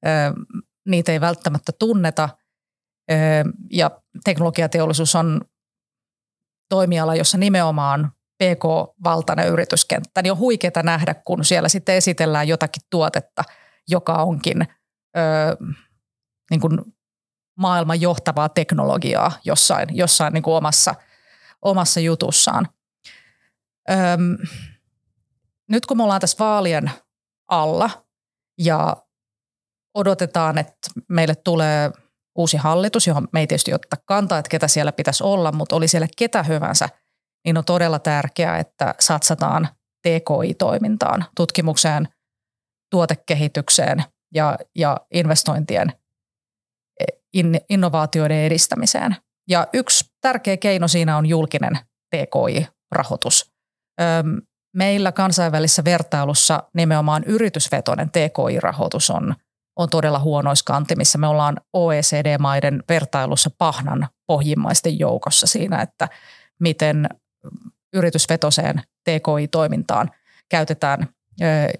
ö, 0.05 0.09
niitä 0.87 1.11
ei 1.11 1.21
välttämättä 1.21 1.71
tunneta. 1.79 2.29
Ö, 3.11 3.15
ja 3.71 3.91
teknologiateollisuus 4.23 5.15
on 5.15 5.41
toimiala, 6.69 7.15
jossa 7.15 7.37
nimenomaan 7.37 8.11
PK-valtainen 8.43 9.47
yrityskenttä, 9.47 10.21
niin 10.21 10.31
on 10.31 10.37
huikeaa 10.37 10.83
nähdä, 10.83 11.13
kun 11.13 11.45
siellä 11.45 11.69
sitten 11.69 11.95
esitellään 11.95 12.47
jotakin 12.47 12.83
tuotetta, 12.89 13.43
joka 13.87 14.13
onkin 14.13 14.61
ö, 15.17 15.65
niin 16.51 16.61
kuin 16.61 16.79
maailman 17.57 18.01
johtavaa 18.01 18.49
teknologiaa 18.49 19.31
jossain, 19.45 19.97
jossain 19.97 20.33
niin 20.33 20.43
kuin 20.43 20.55
omassa, 20.55 20.95
omassa 21.61 21.99
jutussaan. 21.99 22.67
Öm, 23.89 24.37
nyt 25.69 25.85
kun 25.85 25.97
me 25.97 26.03
ollaan 26.03 26.21
tässä 26.21 26.37
vaalien 26.39 26.91
alla 27.47 27.89
ja 28.57 28.97
odotetaan, 29.93 30.57
että 30.57 30.89
meille 31.07 31.35
tulee 31.35 31.91
uusi 32.35 32.57
hallitus, 32.57 33.07
johon 33.07 33.27
me 33.33 33.39
ei 33.39 33.47
tietysti 33.47 33.73
ottaa 33.73 33.99
kantaa, 34.05 34.39
että 34.39 34.49
ketä 34.49 34.67
siellä 34.67 34.91
pitäisi 34.91 35.23
olla, 35.23 35.51
mutta 35.51 35.75
oli 35.75 35.87
siellä 35.87 36.07
ketä 36.17 36.43
hyvänsä– 36.43 36.89
niin 37.45 37.57
on 37.57 37.65
todella 37.65 37.99
tärkeää, 37.99 38.59
että 38.59 38.95
satsataan 38.99 39.69
TKI-toimintaan, 40.07 41.25
tutkimukseen, 41.35 42.07
tuotekehitykseen 42.91 44.03
ja, 44.33 44.57
ja 44.75 44.97
investointien 45.13 45.93
in, 47.33 47.61
innovaatioiden 47.69 48.37
edistämiseen. 48.37 49.15
Ja 49.49 49.67
yksi 49.73 50.05
tärkeä 50.21 50.57
keino 50.57 50.87
siinä 50.87 51.17
on 51.17 51.25
julkinen 51.25 51.79
TKI-rahoitus. 52.15 53.51
Meillä 54.75 55.11
kansainvälisessä 55.11 55.83
vertailussa 55.83 56.63
nimenomaan 56.73 57.23
yritysvetoinen 57.23 58.09
TKI-rahoitus 58.09 59.09
on, 59.09 59.35
on 59.79 59.89
todella 59.89 60.19
huonoissa 60.19 60.65
kantimissa. 60.65 61.17
Me 61.17 61.27
ollaan 61.27 61.57
OECD-maiden 61.73 62.83
vertailussa 62.89 63.49
pahnan 63.57 64.07
pohjimmaisten 64.27 64.99
joukossa 64.99 65.47
siinä, 65.47 65.81
että 65.81 66.07
miten 66.59 67.09
yritysvetoseen 67.93 68.81
TKI-toimintaan 69.03 70.11
käytetään 70.49 71.07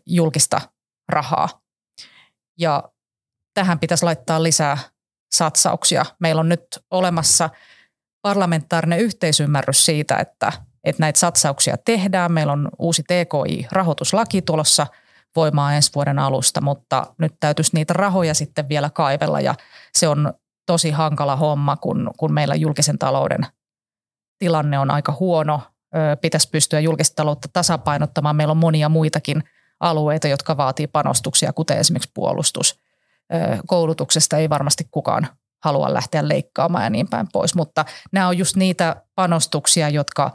julkista 0.06 0.62
rahaa. 1.10 1.50
Ja 2.60 2.84
tähän 3.54 3.80
pitäisi 3.80 4.06
laittaa 4.06 4.44
lisää 4.44 4.78
satsauksia. 5.32 6.06
Meillä 6.20 6.40
on 6.40 6.50
nyt 6.50 6.66
olemassa 6.92 7.50
parlamentaarinen 8.22 9.00
yhteisymmärrys 9.00 9.86
siitä, 9.86 10.18
että, 10.18 10.52
että 10.84 11.04
näitä 11.04 11.20
satsauksia 11.20 11.76
tehdään. 11.86 12.32
Meillä 12.32 12.54
on 12.54 12.70
uusi 12.80 13.04
TKI-rahoituslaki 13.04 14.42
tulossa 14.42 14.88
voimaan 15.36 15.74
ensi 15.74 15.92
vuoden 15.96 16.20
alusta, 16.20 16.62
mutta 16.62 17.08
nyt 17.18 17.34
täytyisi 17.40 17.72
niitä 17.74 17.94
rahoja 17.94 18.34
sitten 18.34 18.70
vielä 18.70 18.90
kaivella 18.90 19.42
ja 19.42 19.56
se 19.98 20.08
on 20.08 20.34
tosi 20.66 20.92
hankala 20.92 21.36
homma, 21.36 21.78
kun, 21.78 22.12
kun 22.18 22.34
meillä 22.34 22.56
julkisen 22.56 23.00
talouden 23.00 23.48
tilanne 24.40 24.80
on 24.80 24.92
aika 24.92 25.18
huono. 25.20 25.62
Pitäisi 26.22 26.50
pystyä 26.50 26.80
julkista 26.80 27.16
taloutta 27.16 27.48
tasapainottamaan. 27.54 28.36
Meillä 28.36 28.52
on 28.52 28.58
monia 28.58 28.90
muitakin 28.90 29.44
alueita, 29.80 30.28
jotka 30.28 30.58
vaatii 30.58 30.88
panostuksia, 30.88 31.54
kuten 31.54 31.78
esimerkiksi 31.78 32.12
puolustus. 32.14 32.80
Koulutuksesta 33.68 34.38
ei 34.38 34.50
varmasti 34.50 34.88
kukaan 34.92 35.28
halua 35.64 35.94
lähteä 35.94 36.28
leikkaamaan 36.28 36.84
ja 36.84 36.90
niin 36.90 37.08
päin 37.10 37.28
pois, 37.34 37.56
mutta 37.56 37.86
nämä 38.12 38.28
on 38.28 38.38
just 38.38 38.56
niitä 38.56 38.96
panostuksia, 39.16 39.90
jotka 39.90 40.32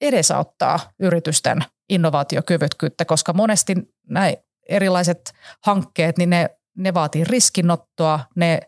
edesauttaa 0.00 0.80
yritysten 0.98 1.64
innovaatiokyvykkyyttä, 1.90 3.04
koska 3.04 3.32
monesti 3.32 3.74
näin 4.08 4.36
erilaiset 4.68 5.32
hankkeet, 5.66 6.18
niin 6.18 6.30
ne, 6.30 6.50
ne 6.76 6.94
vaatii 6.94 7.24
riskinottoa, 7.24 8.20
ne 8.36 8.60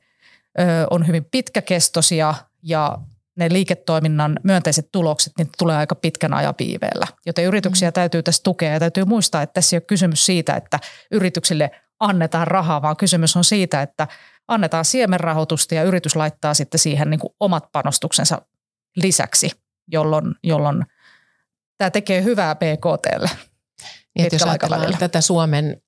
ö, 0.60 0.62
on 0.90 1.06
hyvin 1.06 1.24
pitkäkestoisia 1.30 2.34
ja 2.62 2.98
ne 3.36 3.48
liiketoiminnan 3.52 4.38
myönteiset 4.42 4.88
tulokset, 4.92 5.32
niin 5.38 5.48
tulee 5.58 5.76
aika 5.76 5.94
pitkän 5.94 6.34
ajan 6.34 6.54
viiveellä. 6.58 7.06
Joten 7.26 7.44
yrityksiä 7.44 7.88
mm. 7.88 7.92
täytyy 7.92 8.22
tässä 8.22 8.42
tukea 8.42 8.72
ja 8.72 8.80
täytyy 8.80 9.04
muistaa, 9.04 9.42
että 9.42 9.54
tässä 9.54 9.76
ei 9.76 9.78
ole 9.78 9.84
kysymys 9.86 10.26
siitä, 10.26 10.54
että 10.54 10.78
yrityksille 11.10 11.70
annetaan 12.00 12.46
rahaa, 12.46 12.82
vaan 12.82 12.96
kysymys 12.96 13.36
on 13.36 13.44
siitä, 13.44 13.82
että 13.82 14.08
annetaan 14.48 14.84
siemenrahoitusta 14.84 15.74
ja 15.74 15.82
yritys 15.82 16.16
laittaa 16.16 16.54
sitten 16.54 16.78
siihen 16.78 17.10
niin 17.10 17.20
kuin 17.20 17.34
omat 17.40 17.72
panostuksensa 17.72 18.42
lisäksi, 18.96 19.50
jolloin, 19.88 20.34
jolloin 20.42 20.84
tämä 21.82 21.90
tekee 21.90 22.22
hyvää 22.22 22.54
PKTlle. 22.54 23.30
Niin, 24.18 24.28
jos 24.32 24.42
ajatellaan 24.42 24.98
tätä 24.98 25.20
Suomen, 25.20 25.82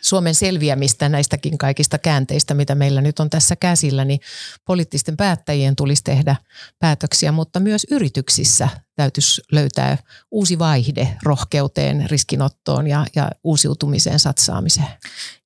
Suomen 0.00 0.34
selviämistä 0.34 1.08
näistäkin 1.08 1.58
kaikista 1.58 1.98
käänteistä, 1.98 2.54
mitä 2.54 2.74
meillä 2.74 3.00
nyt 3.00 3.20
on 3.20 3.30
tässä 3.30 3.56
käsillä, 3.56 4.04
niin 4.04 4.20
poliittisten 4.66 5.16
päättäjien 5.16 5.76
tulisi 5.76 6.04
tehdä 6.04 6.36
päätöksiä, 6.78 7.32
mutta 7.32 7.60
myös 7.60 7.86
yrityksissä 7.90 8.68
täytyisi 8.96 9.42
löytää 9.52 9.98
uusi 10.30 10.58
vaihde 10.58 11.16
rohkeuteen, 11.22 12.10
riskinottoon 12.10 12.86
ja, 12.86 13.06
ja 13.16 13.30
uusiutumiseen 13.44 14.18
satsaamiseen. 14.18 14.88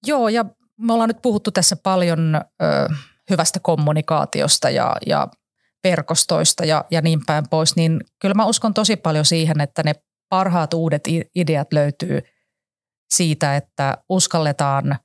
Joo, 0.06 0.28
ja 0.28 0.44
me 0.80 0.92
ollaan 0.92 1.08
nyt 1.10 1.22
puhuttu 1.22 1.50
tässä 1.50 1.76
paljon 1.76 2.40
ö, 2.62 2.94
hyvästä 3.30 3.60
kommunikaatiosta 3.60 4.70
ja, 4.70 4.96
ja 5.06 5.28
verkostoista 5.84 6.64
ja, 6.64 6.84
ja 6.90 7.00
niin 7.00 7.20
päin 7.26 7.48
pois, 7.50 7.76
niin 7.76 8.00
kyllä 8.18 8.34
mä 8.34 8.46
uskon 8.46 8.74
tosi 8.74 8.96
paljon 8.96 9.24
siihen, 9.24 9.60
että 9.60 9.82
ne 9.82 9.94
parhaat 10.28 10.74
uudet 10.74 11.04
ideat 11.34 11.72
löytyy 11.72 12.20
siitä, 13.10 13.56
että 13.56 13.98
uskalletaan 14.08 14.98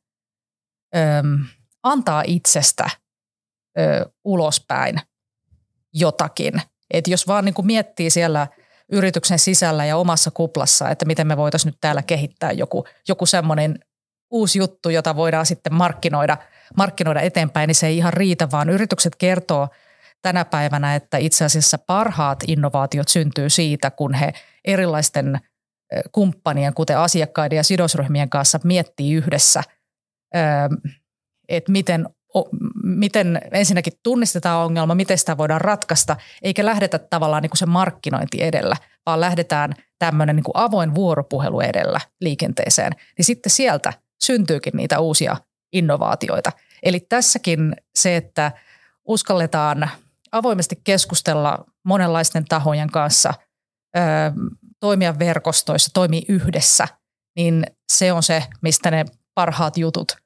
ö, 0.96 1.00
antaa 1.84 2.24
itsestä 2.28 2.90
ö, 3.80 4.10
ulospäin 4.24 5.02
jotakin. 5.94 6.62
Et 6.94 7.08
jos 7.08 7.28
vaan 7.28 7.46
niin 7.46 7.56
kuin 7.56 7.66
miettii 7.66 8.10
siellä 8.10 8.48
yrityksen 8.92 9.40
sisällä 9.40 9.86
ja 9.86 9.98
omassa 9.98 10.32
kuplassa, 10.32 10.90
että 10.90 11.06
miten 11.06 11.28
me 11.28 11.38
voitaisiin 11.38 11.72
nyt 11.72 11.78
täällä 11.82 12.04
kehittää 12.04 12.52
joku, 12.52 12.86
joku 13.08 13.26
semmoinen 13.26 13.80
uusi 14.32 14.60
juttu, 14.60 14.90
jota 14.90 15.16
voidaan 15.16 15.46
sitten 15.46 15.74
markkinoida, 15.74 16.38
markkinoida 16.78 17.22
eteenpäin, 17.22 17.68
niin 17.68 17.76
se 17.76 17.88
ei 17.88 17.98
ihan 17.98 18.14
riitä, 18.14 18.52
vaan 18.52 18.70
yritykset 18.70 19.16
kertoo– 19.16 19.68
tänä 20.24 20.46
päivänä, 20.46 20.96
että 20.96 21.18
itse 21.18 21.46
asiassa 21.46 21.78
parhaat 21.78 22.40
innovaatiot 22.48 23.08
syntyy 23.08 23.50
siitä, 23.50 23.92
kun 23.92 24.14
he 24.14 24.34
erilaisten 24.66 25.40
kumppanien, 26.12 26.74
kuten 26.74 26.98
asiakkaiden 26.98 27.58
ja 27.58 27.64
sidosryhmien 27.64 28.30
kanssa 28.30 28.60
miettii 28.64 29.14
yhdessä, 29.14 29.64
että 31.50 31.72
miten 31.72 32.08
miten 32.84 33.42
ensinnäkin 33.52 33.94
tunnistetaan 34.04 34.66
ongelma, 34.66 34.96
miten 34.96 35.18
sitä 35.18 35.38
voidaan 35.38 35.62
ratkaista, 35.62 36.16
eikä 36.42 36.66
lähdetä 36.66 37.00
tavallaan 37.00 37.42
niin 37.42 37.50
kuin 37.50 37.58
se 37.58 37.66
markkinointi 37.66 38.44
edellä, 38.44 38.76
vaan 39.06 39.22
lähdetään 39.22 39.74
tämmöinen 40.00 40.36
niin 40.36 40.44
kuin 40.44 40.58
avoin 40.58 40.96
vuoropuhelu 40.96 41.62
edellä 41.62 42.00
liikenteeseen, 42.22 42.92
niin 43.18 43.26
sitten 43.26 43.50
sieltä 43.50 43.94
syntyykin 44.24 44.74
niitä 44.76 45.00
uusia 45.00 45.38
innovaatioita. 45.74 46.52
Eli 46.84 47.00
tässäkin 47.00 47.76
se, 47.96 48.16
että 48.16 48.52
uskalletaan 49.08 49.90
avoimesti 50.34 50.76
keskustella 50.84 51.66
monenlaisten 51.86 52.46
tahojen 52.46 52.90
kanssa, 52.90 53.34
toimia 54.80 55.20
verkostoissa, 55.20 55.92
toimia 55.94 56.22
yhdessä, 56.28 56.88
niin 57.36 57.66
se 57.92 58.14
on 58.14 58.24
se, 58.24 58.44
mistä 58.62 58.92
ne 58.92 59.06
parhaat 59.36 59.78
jutut 59.78 60.18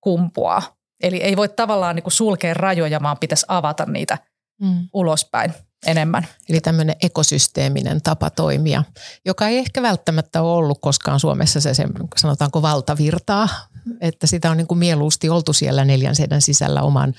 kumpuaa. 0.00 0.76
Eli 1.02 1.16
ei 1.16 1.36
voi 1.36 1.48
tavallaan 1.48 1.96
niin 1.96 2.02
kuin 2.02 2.12
sulkea 2.12 2.54
rajoja, 2.54 3.02
vaan 3.02 3.18
pitäisi 3.18 3.46
avata 3.48 3.86
niitä 3.86 4.18
mm. 4.60 4.88
ulospäin 4.92 5.54
enemmän. 5.86 6.26
Eli 6.48 6.60
tämmöinen 6.60 6.96
ekosysteeminen 7.02 8.02
tapa 8.02 8.30
toimia, 8.30 8.84
joka 9.24 9.48
ei 9.48 9.58
ehkä 9.58 9.82
välttämättä 9.82 10.42
ole 10.42 10.56
ollut 10.56 10.78
koskaan 10.80 11.20
Suomessa 11.20 11.60
se, 11.60 11.74
se 11.74 11.84
sanotaanko 12.16 12.62
valtavirtaa, 12.62 13.48
että 14.00 14.26
sitä 14.26 14.50
on 14.50 14.56
niin 14.56 14.66
kuin 14.66 14.78
mieluusti 14.78 15.28
oltu 15.28 15.52
siellä 15.52 15.84
neljän 15.84 16.14
seinän 16.16 16.42
sisällä 16.42 16.82
oman, 16.82 17.14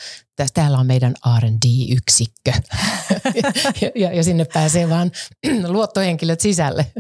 täällä 0.53 0.77
on 0.77 0.87
meidän 0.87 1.13
R&D-yksikkö 1.39 2.51
ja, 3.81 3.91
ja, 3.95 4.13
ja 4.13 4.23
sinne 4.23 4.45
pääsee 4.45 4.89
vaan 4.89 5.11
luottohenkilöt 5.67 6.39
sisälle. 6.39 6.91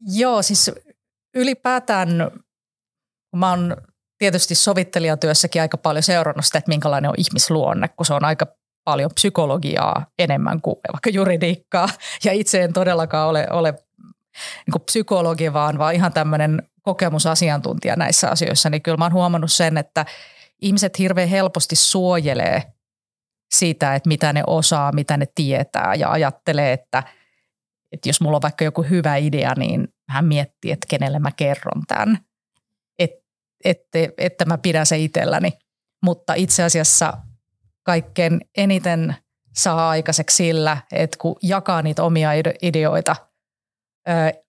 Joo, 0.00 0.42
siis 0.42 0.70
ylipäätään 1.34 2.08
mä 3.36 3.50
oon 3.50 3.76
tietysti 4.18 4.54
sovittelijatyössäkin 4.54 5.62
aika 5.62 5.78
paljon 5.78 6.02
seurannut 6.02 6.44
sitä, 6.44 6.58
että 6.58 6.68
minkälainen 6.68 7.08
on 7.08 7.14
ihmisluonne, 7.18 7.88
kun 7.88 8.06
se 8.06 8.14
on 8.14 8.24
aika 8.24 8.46
paljon 8.90 9.10
psykologiaa 9.14 10.06
enemmän 10.18 10.60
kuin 10.60 10.76
vaikka 10.92 11.10
juridiikkaa. 11.10 11.88
Ja 12.24 12.32
itse 12.32 12.62
en 12.62 12.72
todellakaan 12.72 13.28
ole, 13.28 13.46
ole 13.50 13.74
niin 14.66 14.82
psykologi, 14.86 15.52
vaan, 15.52 15.78
vaan 15.78 15.94
ihan 15.94 16.12
tämmöinen 16.12 16.62
kokemusasiantuntija 16.82 17.96
näissä 17.96 18.30
asioissa. 18.30 18.70
Niin 18.70 18.82
kyllä 18.82 18.96
mä 18.96 19.04
oon 19.04 19.12
huomannut 19.12 19.52
sen, 19.52 19.76
että 19.76 20.06
ihmiset 20.62 20.98
hirveän 20.98 21.28
helposti 21.28 21.76
suojelee 21.76 22.62
siitä, 23.54 23.94
että 23.94 24.08
mitä 24.08 24.32
ne 24.32 24.42
osaa, 24.46 24.92
mitä 24.92 25.16
ne 25.16 25.26
tietää 25.34 25.94
ja 25.94 26.10
ajattelee, 26.10 26.72
että, 26.72 27.02
että 27.92 28.08
jos 28.08 28.20
mulla 28.20 28.36
on 28.36 28.42
vaikka 28.42 28.64
joku 28.64 28.82
hyvä 28.82 29.16
idea, 29.16 29.52
niin 29.56 29.88
hän 30.08 30.24
miettii, 30.24 30.70
että 30.70 30.86
kenelle 30.88 31.18
mä 31.18 31.30
kerron 31.36 31.82
tämän– 31.88 32.18
että, 33.64 33.98
että 34.18 34.44
mä 34.44 34.58
pidän 34.58 34.86
se 34.86 34.98
itselläni. 34.98 35.52
Mutta 36.02 36.34
itse 36.34 36.62
asiassa 36.62 37.12
kaikkein 37.90 38.40
eniten 38.56 39.16
saa 39.54 39.90
aikaiseksi 39.90 40.36
sillä, 40.36 40.76
että 40.92 41.16
kun 41.20 41.36
jakaa 41.42 41.82
niitä 41.82 42.02
omia 42.02 42.30
ideoita 42.62 43.16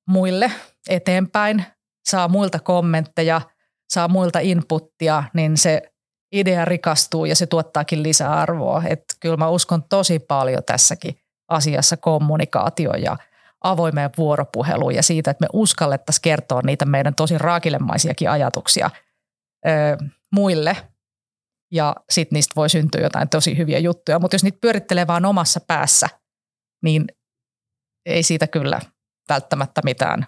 muille 0.07 0.51
eteenpäin, 0.89 1.65
saa 2.05 2.27
muilta 2.27 2.59
kommentteja, 2.59 3.41
saa 3.89 4.07
muilta 4.07 4.39
inputtia, 4.39 5.23
niin 5.33 5.57
se 5.57 5.81
idea 6.31 6.65
rikastuu 6.65 7.25
ja 7.25 7.35
se 7.35 7.45
tuottaakin 7.45 8.03
lisäarvoa. 8.03 8.83
Että 8.85 9.15
kyllä 9.19 9.37
mä 9.37 9.49
uskon 9.49 9.83
tosi 9.83 10.19
paljon 10.19 10.63
tässäkin 10.63 11.19
asiassa 11.47 11.97
kommunikaatio 11.97 12.93
ja 12.93 13.17
avoimeen 13.63 14.09
vuoropuheluun 14.17 14.95
ja 14.95 15.03
siitä, 15.03 15.31
että 15.31 15.45
me 15.45 15.49
uskallettaisiin 15.53 16.21
kertoa 16.21 16.61
niitä 16.65 16.85
meidän 16.85 17.15
tosi 17.15 17.37
raakilemaisiakin 17.37 18.29
ajatuksia– 18.29 18.89
ö, 19.67 19.97
muille 20.31 20.77
ja 21.71 21.95
sitten 22.09 22.35
niistä 22.35 22.53
voi 22.55 22.69
syntyä 22.69 23.01
jotain 23.01 23.29
tosi 23.29 23.57
hyviä 23.57 23.79
juttuja. 23.79 24.19
Mutta 24.19 24.35
jos 24.35 24.43
niitä 24.43 24.57
pyörittelee 24.61 25.07
vaan 25.07 25.25
omassa 25.25 25.59
päässä, 25.67 26.07
niin 26.83 27.05
ei 28.05 28.23
siitä 28.23 28.47
kyllä 28.47 28.81
välttämättä 29.29 29.81
mitään 29.85 30.27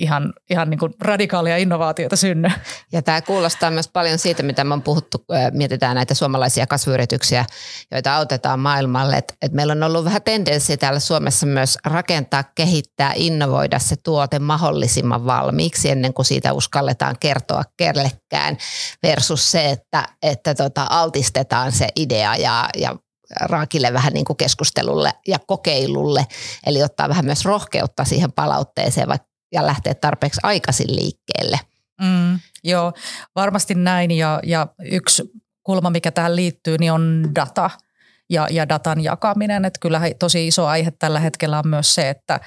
ihan, 0.00 0.32
ihan 0.50 0.70
niin 0.70 0.78
kuin 0.78 0.94
radikaalia 1.00 1.56
innovaatioita 1.56 2.16
synny. 2.16 2.48
Ja 2.92 3.02
tämä 3.02 3.20
kuulostaa 3.20 3.70
myös 3.70 3.88
paljon 3.88 4.18
siitä, 4.18 4.42
mitä 4.42 4.64
me 4.64 4.74
on 4.74 4.82
puhuttu, 4.82 5.24
mietitään 5.52 5.94
näitä 5.94 6.14
suomalaisia 6.14 6.66
kasvuyrityksiä, 6.66 7.44
joita 7.90 8.16
autetaan 8.16 8.60
maailmalle. 8.60 9.16
Et, 9.16 9.34
et 9.42 9.52
meillä 9.52 9.72
on 9.72 9.82
ollut 9.82 10.04
vähän 10.04 10.22
tendenssi 10.22 10.76
täällä 10.76 11.00
Suomessa 11.00 11.46
myös 11.46 11.78
rakentaa, 11.84 12.44
kehittää, 12.54 13.12
innovoida 13.14 13.78
se 13.78 13.96
tuote 13.96 14.38
mahdollisimman 14.38 15.26
valmiiksi 15.26 15.90
ennen 15.90 16.14
kuin 16.14 16.26
siitä 16.26 16.52
uskalletaan 16.52 17.16
kertoa 17.20 17.62
kellekään 17.76 18.56
versus 19.02 19.50
se, 19.50 19.70
että, 19.70 20.08
että 20.22 20.54
tota, 20.54 20.86
altistetaan 20.90 21.72
se 21.72 21.88
idea 21.96 22.36
ja, 22.36 22.68
ja 22.76 22.96
raakille 23.40 23.92
vähän 23.92 24.12
niin 24.12 24.24
kuin 24.24 24.36
keskustelulle 24.36 25.12
ja 25.28 25.38
kokeilulle, 25.46 26.26
eli 26.66 26.82
ottaa 26.82 27.08
vähän 27.08 27.24
myös 27.24 27.44
rohkeutta 27.44 28.04
siihen 28.04 28.32
palautteeseen, 28.32 29.08
vaikka 29.08 29.29
ja 29.52 29.66
lähteä 29.66 29.94
tarpeeksi 29.94 30.40
aikaisin 30.42 30.96
liikkeelle. 30.96 31.60
Mm, 32.00 32.38
joo, 32.64 32.92
varmasti 33.36 33.74
näin 33.74 34.10
ja, 34.10 34.40
ja 34.42 34.66
yksi 34.84 35.22
kulma, 35.62 35.90
mikä 35.90 36.10
tähän 36.10 36.36
liittyy, 36.36 36.78
niin 36.78 36.92
on 36.92 37.30
data 37.34 37.70
ja, 38.30 38.46
ja 38.50 38.68
datan 38.68 39.04
jakaminen. 39.04 39.64
Että 39.64 39.80
kyllä 39.80 40.00
tosi 40.18 40.46
iso 40.46 40.66
aihe 40.66 40.90
tällä 40.90 41.20
hetkellä 41.20 41.58
on 41.58 41.68
myös 41.68 41.94
se, 41.94 42.10
että, 42.10 42.40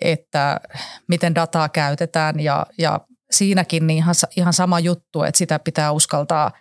että 0.00 0.60
miten 1.08 1.34
dataa 1.34 1.68
käytetään 1.68 2.40
ja, 2.40 2.66
ja 2.78 3.00
siinäkin 3.30 3.86
niin 3.86 3.96
ihan, 3.96 4.14
ihan 4.36 4.52
sama 4.52 4.80
juttu, 4.80 5.22
että 5.22 5.38
sitä 5.38 5.58
pitää 5.58 5.92
uskaltaa 5.92 6.52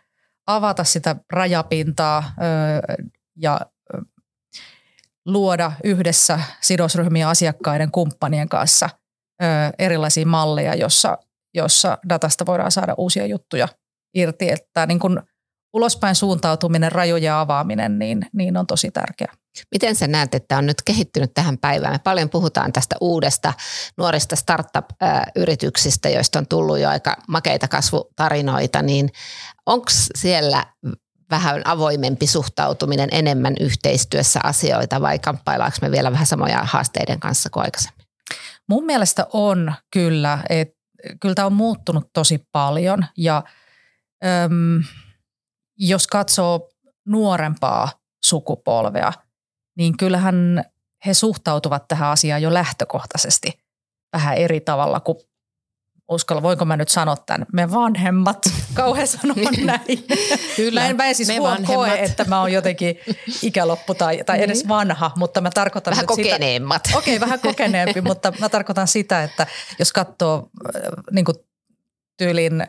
avata 0.47 0.83
sitä 0.83 1.15
rajapintaa 1.33 2.33
ö, 2.37 3.03
ja 3.35 3.61
luoda 5.25 5.71
yhdessä 5.83 6.39
sidosryhmien 6.61 7.27
asiakkaiden 7.27 7.91
kumppanien 7.91 8.49
kanssa– 8.49 8.89
erilaisia 9.79 10.25
malleja, 10.25 10.75
jossa, 10.75 11.17
jossa 11.53 11.97
datasta 12.09 12.45
voidaan 12.45 12.71
saada 12.71 12.93
uusia 12.97 13.25
juttuja 13.25 13.67
irti. 14.13 14.49
Että 14.49 14.85
niin 14.85 14.99
kun 14.99 15.23
ulospäin 15.73 16.15
suuntautuminen, 16.15 16.91
rajojen 16.91 17.33
avaaminen, 17.33 17.99
niin, 17.99 18.25
niin 18.33 18.57
on 18.57 18.67
tosi 18.67 18.91
tärkeää. 18.91 19.33
Miten 19.71 19.95
sä 19.95 20.07
näet, 20.07 20.35
että 20.35 20.57
on 20.57 20.65
nyt 20.65 20.81
kehittynyt 20.85 21.33
tähän 21.33 21.57
päivään? 21.57 21.93
Me 21.93 21.99
paljon 21.99 22.29
puhutaan 22.29 22.73
tästä 22.73 22.95
uudesta 23.01 23.53
nuorista 23.97 24.35
startup-yrityksistä, 24.35 26.09
joista 26.09 26.39
on 26.39 26.47
tullut 26.47 26.79
jo 26.79 26.89
aika 26.89 27.15
makeita 27.27 27.67
kasvutarinoita, 27.67 28.81
niin 28.81 29.09
onko 29.65 29.87
siellä 30.15 30.65
vähän 31.31 31.61
avoimempi 31.65 32.27
suhtautuminen 32.27 33.09
enemmän 33.11 33.53
yhteistyössä 33.59 34.39
asioita 34.43 35.01
vai 35.01 35.19
kamppaillaanko 35.19 35.77
me 35.81 35.91
vielä 35.91 36.11
vähän 36.11 36.25
samoja 36.25 36.59
haasteiden 36.63 37.19
kanssa 37.19 37.49
kuin 37.49 37.63
aikaisemmin? 37.63 37.96
Mun 38.69 38.85
mielestä 38.85 39.27
on 39.33 39.73
kyllä, 39.91 40.39
että 40.49 40.77
kyllä 41.19 41.35
tämä 41.35 41.45
on 41.45 41.53
muuttunut 41.53 42.09
tosi 42.13 42.47
paljon 42.51 43.05
ja 43.17 43.43
äm, 44.25 44.83
jos 45.77 46.07
katsoo 46.07 46.69
nuorempaa 47.05 47.89
sukupolvea, 48.25 49.13
niin 49.77 49.97
kyllähän 49.97 50.63
he 51.05 51.13
suhtautuvat 51.13 51.87
tähän 51.87 52.09
asiaan 52.09 52.41
jo 52.41 52.53
lähtökohtaisesti 52.53 53.59
vähän 54.13 54.37
eri 54.37 54.59
tavalla 54.59 54.99
kuin 54.99 55.17
uskalla, 56.09 56.41
voinko 56.41 56.65
mä 56.65 56.77
nyt 56.77 56.89
sanoa 56.89 57.17
tämän, 57.25 57.45
me 57.53 57.71
vanhemmat, 57.71 58.37
kauhean 58.73 59.07
sanoa 59.07 59.35
näin. 59.65 60.07
Kyllä, 60.55 60.81
mä 60.81 60.87
en, 60.87 60.95
mä 60.95 61.05
en 61.05 61.15
siis 61.15 61.29
koe, 61.67 62.03
että 62.03 62.25
mä 62.25 62.39
oon 62.39 62.51
jotenkin 62.51 62.99
ikäloppu 63.41 63.93
tai, 63.93 64.23
tai 64.25 64.43
edes 64.43 64.57
niin. 64.57 64.69
vanha, 64.69 65.11
mutta 65.15 65.41
mä 65.41 65.49
tarkoitan 65.49 65.91
Vähän 65.91 66.05
kokeneemmat. 66.05 66.85
Sitä, 66.85 66.97
okei, 66.99 67.17
okay, 67.17 67.27
vähän 67.27 67.39
kokeneempi, 67.39 68.01
mutta 68.01 68.33
mä 68.39 68.49
tarkoitan 68.49 68.87
sitä, 68.87 69.23
että 69.23 69.47
jos 69.79 69.93
katsoo 69.93 70.49
äh, 70.75 70.81
niin 71.11 71.25
tyylin 72.17 72.67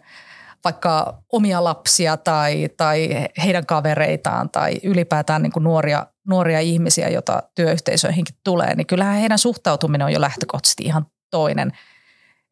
vaikka 0.64 1.22
omia 1.32 1.64
lapsia 1.64 2.16
tai, 2.16 2.68
tai 2.76 3.28
heidän 3.44 3.66
kavereitaan 3.66 4.50
tai 4.50 4.80
ylipäätään 4.82 5.42
niin 5.42 5.52
nuoria, 5.60 6.06
nuoria 6.28 6.60
ihmisiä, 6.60 7.08
joita 7.08 7.42
työyhteisöihinkin 7.54 8.34
tulee, 8.44 8.74
niin 8.74 8.86
kyllähän 8.86 9.16
heidän 9.16 9.38
suhtautuminen 9.38 10.04
on 10.04 10.12
jo 10.12 10.20
lähtökohtaisesti 10.20 10.82
ihan 10.84 11.06
toinen– 11.30 11.72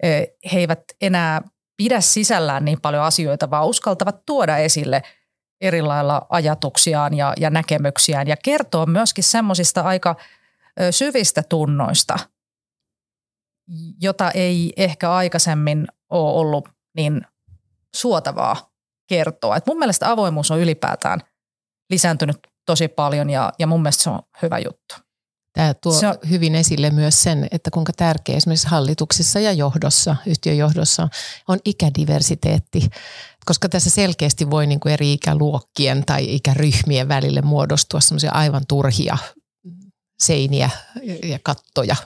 he 0.02 0.58
eivät 0.58 0.82
enää 1.00 1.42
pidä 1.76 2.00
sisällään 2.00 2.64
niin 2.64 2.80
paljon 2.80 3.02
asioita, 3.02 3.50
vaan 3.50 3.66
uskaltavat 3.66 4.26
tuoda 4.26 4.56
esille 4.56 5.02
eri 5.60 5.82
lailla 5.82 6.26
ajatuksiaan 6.28 7.14
ja, 7.14 7.32
ja 7.40 7.50
näkemyksiään 7.50 8.28
ja 8.28 8.36
kertoa 8.44 8.86
myöskin 8.86 9.24
semmoisista 9.24 9.80
aika 9.80 10.16
syvistä 10.90 11.42
tunnoista, 11.48 12.18
jota 14.00 14.30
ei 14.30 14.72
ehkä 14.76 15.12
aikaisemmin 15.12 15.86
ole 16.10 16.40
ollut 16.40 16.68
niin 16.96 17.22
suotavaa 17.96 18.70
kertoa. 19.06 19.56
Et 19.56 19.66
mun 19.66 19.78
mielestä 19.78 20.10
avoimuus 20.10 20.50
on 20.50 20.60
ylipäätään 20.60 21.20
lisääntynyt 21.90 22.38
tosi 22.66 22.88
paljon 22.88 23.30
ja, 23.30 23.52
ja 23.58 23.66
mun 23.66 23.82
mielestä 23.82 24.02
se 24.02 24.10
on 24.10 24.20
hyvä 24.42 24.58
juttu. 24.58 25.05
Tämä 25.56 25.74
tuo 25.74 25.92
se 25.92 26.08
on, 26.08 26.14
hyvin 26.30 26.54
esille 26.54 26.90
myös 26.90 27.22
sen, 27.22 27.48
että 27.50 27.70
kuinka 27.70 27.92
tärkeä 27.92 28.36
esimerkiksi 28.36 28.66
hallituksissa 28.68 29.40
ja 29.40 29.52
johdossa, 29.52 30.16
yhtiöjohdossa 30.26 31.08
on 31.48 31.58
ikädiversiteetti. 31.64 32.90
koska 33.46 33.68
tässä 33.68 33.90
selkeästi 33.90 34.50
voi 34.50 34.66
niin 34.66 34.80
kuin 34.80 34.92
eri 34.92 35.12
ikäluokkien 35.12 36.04
tai 36.06 36.34
ikäryhmien 36.34 37.08
välille 37.08 37.42
muodostua 37.42 38.00
semmoisia 38.00 38.32
aivan 38.32 38.62
turhia 38.68 39.18
seiniä 40.18 40.70
ja 41.22 41.38
kattoja. 41.42 41.96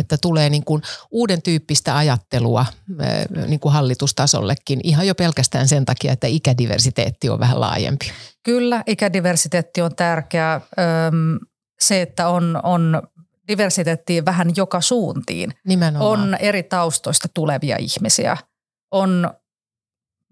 Että 0.00 0.16
tulee 0.22 0.50
niin 0.50 0.64
kuin 0.64 0.82
uuden 1.10 1.42
tyyppistä 1.42 1.96
ajattelua 1.96 2.66
niin 3.46 3.60
kuin 3.60 3.72
hallitustasollekin 3.72 4.80
ihan 4.82 5.06
jo 5.06 5.14
pelkästään 5.14 5.68
sen 5.68 5.84
takia, 5.84 6.12
että 6.12 6.26
ikädiversiteetti 6.26 7.28
on 7.28 7.40
vähän 7.40 7.60
laajempi. 7.60 8.12
Kyllä, 8.42 8.82
ikädiversiteetti 8.86 9.82
on 9.82 9.96
tärkeä. 9.96 10.60
Se, 11.80 12.02
että 12.02 12.28
on, 12.28 12.60
on 12.62 13.02
diversiteettiin 13.48 14.24
vähän 14.24 14.50
joka 14.56 14.80
suuntiin. 14.80 15.54
Nimenomaan. 15.64 16.10
On 16.10 16.34
eri 16.34 16.62
taustoista 16.62 17.28
tulevia 17.34 17.76
ihmisiä. 17.76 18.36
On 18.90 19.30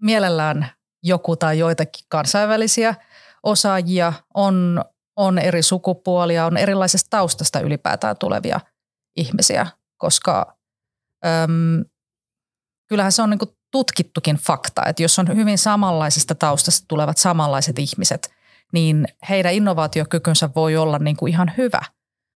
mielellään 0.01 0.69
joku 1.03 1.35
tai 1.35 1.59
joitakin 1.59 2.05
kansainvälisiä 2.09 2.95
osaajia, 3.43 4.13
on, 4.33 4.85
on 5.15 5.39
eri 5.39 5.61
sukupuolia, 5.61 6.45
on 6.45 6.57
erilaisesta 6.57 7.07
taustasta 7.09 7.59
ylipäätään 7.59 8.15
tulevia 8.19 8.59
ihmisiä, 9.15 9.67
koska 9.97 10.57
äm, 11.25 11.85
kyllähän 12.89 13.11
se 13.11 13.21
on 13.21 13.29
niin 13.29 13.55
tutkittukin 13.71 14.35
fakta, 14.35 14.81
että 14.85 15.03
jos 15.03 15.19
on 15.19 15.35
hyvin 15.35 15.57
samanlaisesta 15.57 16.35
taustasta 16.35 16.85
tulevat 16.87 17.17
samanlaiset 17.17 17.79
ihmiset, 17.79 18.33
niin 18.73 19.07
heidän 19.29 19.53
innovaatiokykynsä 19.53 20.49
voi 20.55 20.77
olla 20.77 20.99
niin 20.99 21.17
kuin 21.17 21.33
ihan 21.33 21.53
hyvä– 21.57 21.81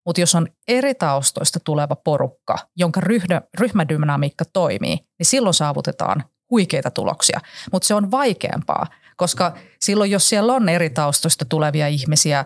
mutta 0.06 0.22
jos 0.22 0.36
on 0.36 0.48
eri 0.68 0.96
taustoista 0.96 1.60
tuleva 1.60 1.96
porukka, 1.96 2.58
jonka 2.76 3.02
ryhmä, 3.02 3.42
ryhmädynamiikka 3.60 4.46
toimii, 4.54 4.96
niin 5.20 5.26
silloin 5.26 5.54
saavutetaan 5.54 6.24
huikeita 6.52 6.92
tuloksia. 6.92 7.40
Mutta 7.72 7.88
se 7.88 7.94
on 7.94 8.12
vaikeampaa, 8.12 8.88
koska 9.16 9.58
silloin 9.80 10.12
jos 10.12 10.30
siellä 10.30 10.54
on 10.54 10.70
eri 10.70 10.90
taustoista 10.90 11.46
tulevia 11.46 11.88
ihmisiä, 11.88 12.46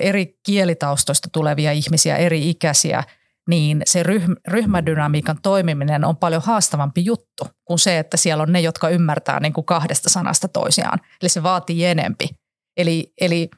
eri 0.00 0.38
kielitaustoista 0.42 1.28
tulevia 1.32 1.72
ihmisiä, 1.72 2.16
eri 2.16 2.50
ikäisiä, 2.50 3.04
niin 3.48 3.82
se 3.86 4.02
ryhmädynamiikan 4.48 5.38
toimiminen 5.42 6.04
on 6.04 6.16
paljon 6.16 6.42
haastavampi 6.42 7.04
juttu 7.04 7.46
kuin 7.64 7.78
se, 7.78 7.98
että 7.98 8.16
siellä 8.16 8.42
on 8.42 8.52
ne, 8.52 8.60
jotka 8.60 8.88
ymmärtää 8.88 9.40
niin 9.40 9.52
kuin 9.52 9.64
kahdesta 9.64 10.10
sanasta 10.10 10.48
toisiaan. 10.48 11.00
Eli 11.22 11.28
se 11.28 11.42
vaatii 11.42 11.84
enempi. 11.84 12.28
Eli, 12.76 13.12
eli– 13.20 13.48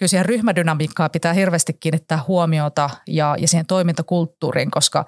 kyllä 0.00 0.10
siihen 0.10 0.26
ryhmädynamiikkaa 0.26 1.08
pitää 1.08 1.32
hirveästi 1.32 1.72
kiinnittää 1.72 2.24
huomiota 2.28 2.90
ja, 3.06 3.36
ja 3.38 3.48
siihen 3.48 3.66
toimintakulttuuriin, 3.66 4.70
koska 4.70 5.04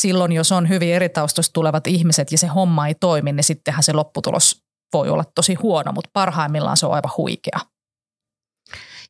silloin, 0.00 0.32
jos 0.32 0.52
on 0.52 0.68
hyvin 0.68 0.94
eri 0.94 1.08
taustoista 1.08 1.52
tulevat 1.52 1.86
ihmiset 1.86 2.32
ja 2.32 2.38
se 2.38 2.46
homma 2.46 2.86
ei 2.86 2.94
toimi, 2.94 3.32
niin 3.32 3.44
sittenhän 3.44 3.82
se 3.82 3.92
lopputulos 3.92 4.64
voi 4.92 5.08
olla 5.08 5.24
tosi 5.34 5.54
huono, 5.54 5.92
mutta 5.92 6.10
parhaimmillaan 6.12 6.76
se 6.76 6.86
on 6.86 6.92
aivan 6.92 7.10
huikea. 7.16 7.58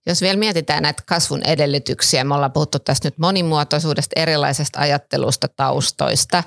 Jos 0.06 0.20
vielä 0.20 0.38
mietitään 0.38 0.82
näitä 0.82 1.02
kasvun 1.06 1.40
edellytyksiä, 1.46 2.24
me 2.24 2.34
ollaan 2.34 2.52
puhuttu 2.52 2.78
tästä 2.78 3.06
nyt 3.08 3.18
monimuotoisuudesta, 3.18 4.20
erilaisesta 4.20 4.80
ajattelusta, 4.80 5.48
taustoista, 5.56 6.42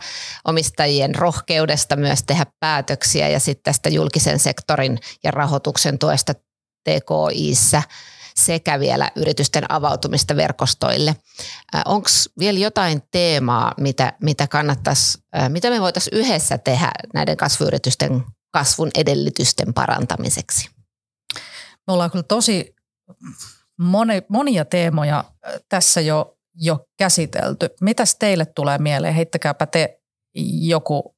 omistajien 0.45 1.15
rohkeudesta 1.15 1.95
myös 1.95 2.23
tehdä 2.23 2.45
päätöksiä 2.59 3.29
ja 3.29 3.39
sitten 3.39 3.63
tästä 3.63 3.89
julkisen 3.89 4.39
sektorin 4.39 4.99
ja 5.23 5.31
rahoituksen 5.31 5.99
tuesta 5.99 6.33
TKIssä– 6.83 7.83
sekä 8.35 8.79
vielä 8.79 9.11
yritysten 9.15 9.71
avautumista 9.71 10.35
verkostoille. 10.35 11.15
Onko 11.85 12.09
vielä 12.39 12.59
jotain 12.59 13.01
teemaa, 13.11 13.73
mitä, 13.79 14.13
mitä 14.21 14.47
kannattaisi, 14.47 15.17
mitä 15.49 15.69
me 15.69 15.81
voitaisiin 15.81 16.17
yhdessä 16.17 16.57
tehdä 16.57 16.91
näiden 17.13 17.37
kasvuyritysten 17.37 18.23
kasvun 18.51 18.89
edellytysten 18.95 19.73
parantamiseksi? 19.73 20.69
Me 21.87 21.93
ollaan 21.93 22.11
kyllä 22.11 22.23
tosi 22.23 22.75
moni, 23.77 24.21
monia 24.29 24.65
teemoja 24.65 25.23
tässä 25.69 26.01
jo, 26.01 26.37
jo 26.55 26.87
käsitelty. 26.97 27.69
Mitäs 27.81 28.15
teille 28.15 28.45
tulee 28.45 28.77
mieleen? 28.77 29.13
Heittäkääpä 29.13 29.65
te 29.65 30.01
joku, 30.61 31.15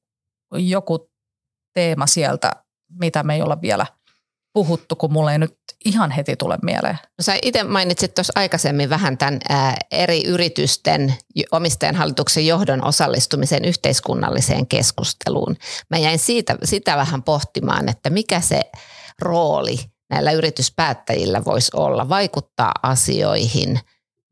joku 0.52 1.10
teema 1.74 2.06
sieltä, 2.06 2.52
mitä 3.00 3.22
me 3.22 3.34
ei 3.34 3.42
olla 3.42 3.60
vielä 3.60 3.86
puhuttu, 4.52 4.96
kun 4.96 5.12
mulle 5.12 5.32
ei 5.32 5.38
nyt 5.38 5.58
ihan 5.84 6.10
heti 6.10 6.36
tule 6.36 6.58
mieleen. 6.62 6.98
No 7.18 7.22
sä 7.22 7.34
itse 7.42 7.62
mainitsit 7.62 8.14
tuossa 8.14 8.32
aikaisemmin 8.36 8.90
vähän 8.90 9.18
tämän 9.18 9.40
ää, 9.48 9.76
eri 9.90 10.26
yritysten 10.26 11.14
omistajan 11.52 11.94
hallituksen 11.94 12.46
johdon 12.46 12.84
osallistumisen 12.84 13.64
yhteiskunnalliseen 13.64 14.66
keskusteluun. 14.66 15.56
Mä 15.90 15.98
jäin 15.98 16.18
siitä, 16.18 16.56
sitä 16.64 16.96
vähän 16.96 17.22
pohtimaan, 17.22 17.88
että 17.88 18.10
mikä 18.10 18.40
se 18.40 18.70
rooli 19.22 19.78
näillä 20.10 20.32
yrityspäättäjillä 20.32 21.44
voisi 21.44 21.70
olla, 21.74 22.08
vaikuttaa 22.08 22.72
asioihin, 22.82 23.80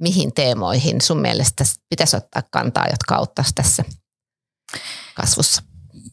mihin 0.00 0.32
teemoihin 0.32 1.00
sun 1.00 1.20
mielestä 1.20 1.64
pitäisi 1.88 2.16
ottaa 2.16 2.42
kantaa, 2.50 2.86
jotka 2.90 3.14
auttaisi 3.14 3.54
tässä 3.54 3.84
kasvussa? 5.14 5.62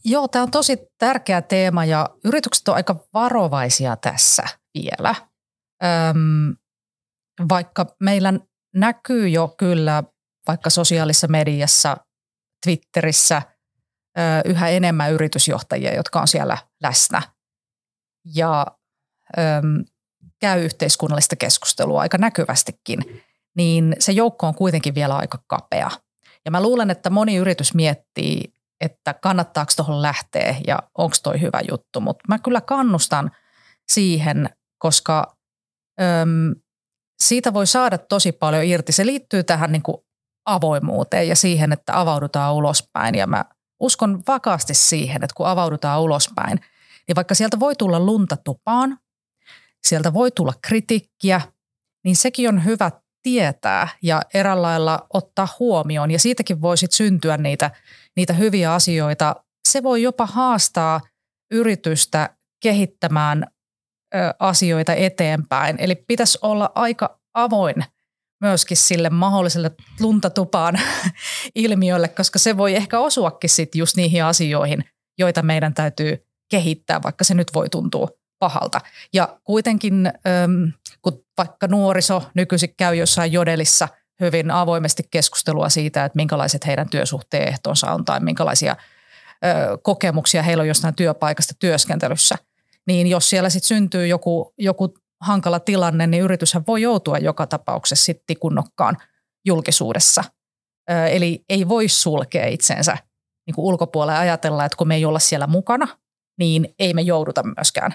Joo, 0.04 0.28
tämä 0.28 0.42
on 0.42 0.50
tosi 0.50 0.78
tärkeä 0.98 1.42
teema 1.42 1.84
ja 1.84 2.08
yritykset 2.24 2.68
on 2.68 2.74
aika 2.74 2.96
varovaisia 3.14 3.96
tässä 3.96 4.42
vielä. 4.74 5.14
Öm, 5.84 6.54
vaikka 7.48 7.86
meillä 8.00 8.32
näkyy 8.74 9.28
jo 9.28 9.54
kyllä 9.58 10.02
vaikka 10.46 10.70
sosiaalisessa 10.70 11.28
mediassa, 11.28 11.96
Twitterissä 12.64 13.42
yhä 14.44 14.68
enemmän 14.68 15.12
yritysjohtajia, 15.12 15.94
jotka 15.94 16.20
on 16.20 16.28
siellä 16.28 16.58
läsnä 16.82 17.22
ja 18.34 18.66
öm, 19.38 19.84
käy 20.40 20.64
yhteiskunnallista 20.64 21.36
keskustelua 21.36 22.00
aika 22.00 22.18
näkyvästikin, 22.18 23.22
niin 23.56 23.96
se 23.98 24.12
joukko 24.12 24.46
on 24.46 24.54
kuitenkin 24.54 24.94
vielä 24.94 25.16
aika 25.16 25.38
kapea. 25.46 25.90
Ja 26.44 26.50
mä 26.50 26.62
luulen, 26.62 26.90
että 26.90 27.10
moni 27.10 27.36
yritys 27.36 27.74
miettii 27.74 28.52
että 28.82 29.14
kannattaako 29.14 29.72
tuohon 29.76 30.02
lähteä 30.02 30.56
ja 30.66 30.78
onko 30.98 31.16
toi 31.22 31.40
hyvä 31.40 31.60
juttu. 31.70 32.00
Mutta 32.00 32.24
mä 32.28 32.38
kyllä 32.38 32.60
kannustan 32.60 33.30
siihen, 33.92 34.50
koska 34.78 35.36
öm, 36.00 36.54
siitä 37.22 37.54
voi 37.54 37.66
saada 37.66 37.98
tosi 37.98 38.32
paljon 38.32 38.64
irti. 38.64 38.92
Se 38.92 39.06
liittyy 39.06 39.42
tähän 39.42 39.72
niin 39.72 39.82
kuin 39.82 39.96
avoimuuteen 40.46 41.28
ja 41.28 41.36
siihen, 41.36 41.72
että 41.72 42.00
avaudutaan 42.00 42.54
ulospäin. 42.54 43.14
Ja 43.14 43.26
mä 43.26 43.44
uskon 43.80 44.22
vakaasti 44.28 44.74
siihen, 44.74 45.24
että 45.24 45.34
kun 45.36 45.46
avaudutaan 45.46 46.00
ulospäin, 46.00 46.60
niin 47.08 47.16
vaikka 47.16 47.34
sieltä 47.34 47.60
voi 47.60 47.76
tulla 47.76 48.00
lunta 48.00 48.36
tupaan, 48.36 48.98
sieltä 49.86 50.14
voi 50.14 50.30
tulla 50.30 50.52
kritiikkiä, 50.66 51.40
niin 52.04 52.16
sekin 52.16 52.48
on 52.48 52.64
hyvä 52.64 52.90
tietää 53.22 53.88
ja 54.02 54.22
eräänlailla 54.34 55.06
ottaa 55.12 55.48
huomioon. 55.58 56.10
Ja 56.10 56.18
siitäkin 56.18 56.60
voi 56.60 56.76
sitten 56.76 56.96
syntyä 56.96 57.36
niitä, 57.36 57.70
niitä 58.16 58.32
hyviä 58.32 58.74
asioita. 58.74 59.36
Se 59.68 59.82
voi 59.82 60.02
jopa 60.02 60.26
haastaa 60.26 61.00
yritystä 61.50 62.36
kehittämään 62.62 63.46
ö, 64.14 64.18
asioita 64.38 64.94
eteenpäin. 64.94 65.76
Eli 65.78 65.94
pitäisi 65.94 66.38
olla 66.42 66.72
aika 66.74 67.20
avoin 67.34 67.84
myöskin 68.40 68.76
sille 68.76 69.10
mahdolliselle 69.10 69.70
luntatupaan 70.00 70.80
ilmiölle, 71.54 72.08
koska 72.08 72.38
se 72.38 72.56
voi 72.56 72.74
ehkä 72.74 72.98
osuakin 72.98 73.50
sitten 73.50 73.78
just 73.78 73.96
niihin 73.96 74.24
asioihin, 74.24 74.84
joita 75.18 75.42
meidän 75.42 75.74
täytyy 75.74 76.26
kehittää, 76.50 77.02
vaikka 77.02 77.24
se 77.24 77.34
nyt 77.34 77.54
voi 77.54 77.68
tuntua 77.68 78.08
pahalta. 78.42 78.80
Ja 79.12 79.38
kuitenkin, 79.44 80.12
kun 81.02 81.24
vaikka 81.38 81.66
nuoriso 81.66 82.22
nykyisin 82.34 82.74
käy 82.76 82.94
jossain 82.94 83.32
jodelissa 83.32 83.88
hyvin 84.20 84.50
avoimesti 84.50 85.02
keskustelua 85.10 85.68
siitä, 85.68 86.04
että 86.04 86.16
minkälaiset 86.16 86.66
heidän 86.66 86.90
työsuhteen 86.90 87.48
ehtonsa 87.48 87.92
on 87.92 88.04
tai 88.04 88.20
minkälaisia 88.20 88.76
kokemuksia 89.82 90.42
heillä 90.42 90.60
on 90.60 90.68
jostain 90.68 90.94
työpaikasta 90.94 91.54
työskentelyssä, 91.58 92.34
niin 92.86 93.06
jos 93.06 93.30
siellä 93.30 93.50
sitten 93.50 93.68
syntyy 93.68 94.06
joku, 94.06 94.54
joku 94.58 94.94
hankala 95.20 95.60
tilanne, 95.60 96.06
niin 96.06 96.22
yrityshän 96.22 96.64
voi 96.66 96.82
joutua 96.82 97.18
joka 97.18 97.46
tapauksessa 97.46 98.04
sitten 98.04 98.26
tikunnokkaan 98.26 98.96
julkisuudessa. 99.44 100.24
Eli 101.10 101.44
ei 101.48 101.68
voi 101.68 101.88
sulkea 101.88 102.46
itsensä 102.46 102.96
niin 103.46 103.54
kuin 103.54 103.64
ulkopuolelle 103.64 104.18
ajatella, 104.18 104.64
että 104.64 104.76
kun 104.76 104.88
me 104.88 104.94
ei 104.94 105.04
olla 105.04 105.18
siellä 105.18 105.46
mukana, 105.46 105.88
niin 106.38 106.74
ei 106.78 106.94
me 106.94 107.02
jouduta 107.02 107.42
myöskään 107.42 107.94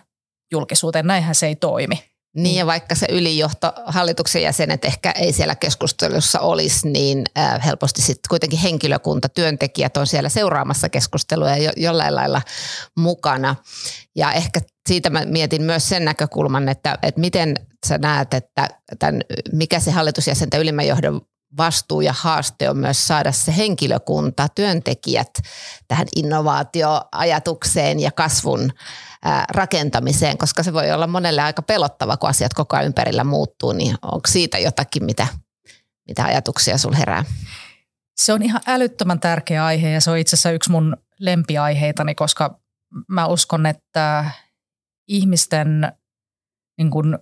julkisuuteen. 0.51 1.07
Näinhän 1.07 1.35
se 1.35 1.47
ei 1.47 1.55
toimi. 1.55 2.03
Niin 2.35 2.55
ja 2.55 2.65
vaikka 2.65 2.95
se 2.95 3.07
ylijohto, 3.09 3.73
hallituksen 3.85 4.41
jäsenet 4.41 4.85
ehkä 4.85 5.11
ei 5.11 5.33
siellä 5.33 5.55
keskustelussa 5.55 6.39
olisi, 6.39 6.89
niin 6.89 7.23
helposti 7.65 8.01
sitten 8.01 8.29
kuitenkin 8.29 8.59
henkilökunta, 8.59 9.29
työntekijät 9.29 9.97
on 9.97 10.07
siellä 10.07 10.29
seuraamassa 10.29 10.89
keskustelua 10.89 11.57
jo, 11.57 11.71
jollain 11.77 12.15
lailla 12.15 12.41
mukana. 12.97 13.55
Ja 14.15 14.31
ehkä 14.31 14.59
siitä 14.89 15.09
mä 15.09 15.25
mietin 15.25 15.61
myös 15.61 15.89
sen 15.89 16.05
näkökulman, 16.05 16.69
että, 16.69 16.97
että 17.03 17.21
miten 17.21 17.55
sä 17.85 17.97
näet, 17.97 18.33
että 18.33 18.67
tämän, 18.99 19.21
mikä 19.51 19.79
se 19.79 19.91
hallitusjäsenten 19.91 20.61
ylimmän 20.61 20.87
johdon 20.87 21.21
vastuu 21.57 22.01
ja 22.01 22.13
haaste 22.17 22.69
on 22.69 22.77
myös 22.77 23.07
saada 23.07 23.31
se 23.31 23.57
henkilökunta, 23.57 24.47
työntekijät 24.55 25.29
tähän 25.87 26.07
innovaatioajatukseen 26.15 27.99
ja 27.99 28.11
kasvun 28.11 28.71
rakentamiseen, 29.49 30.37
koska 30.37 30.63
se 30.63 30.73
voi 30.73 30.91
olla 30.91 31.07
monelle 31.07 31.41
aika 31.41 31.61
pelottava, 31.61 32.17
kun 32.17 32.29
asiat 32.29 32.53
koko 32.53 32.75
ajan 32.75 32.85
ympärillä 32.85 33.23
muuttuu, 33.23 33.71
niin 33.71 33.95
onko 34.01 34.27
siitä 34.27 34.57
jotakin, 34.57 35.05
mitä, 35.05 35.27
mitä 36.07 36.25
ajatuksia 36.25 36.77
sul 36.77 36.93
herää? 36.93 37.25
Se 38.17 38.33
on 38.33 38.41
ihan 38.41 38.61
älyttömän 38.67 39.19
tärkeä 39.19 39.65
aihe 39.65 39.89
ja 39.89 40.01
se 40.01 40.11
on 40.11 40.17
itse 40.17 40.35
asiassa 40.35 40.51
yksi 40.51 40.71
mun 40.71 40.97
lempiaiheitani, 41.19 42.15
koska 42.15 42.59
mä 43.07 43.27
uskon, 43.27 43.65
että 43.65 44.25
ihmisten 45.07 45.91
niin 46.77 46.91
kuin 46.91 47.17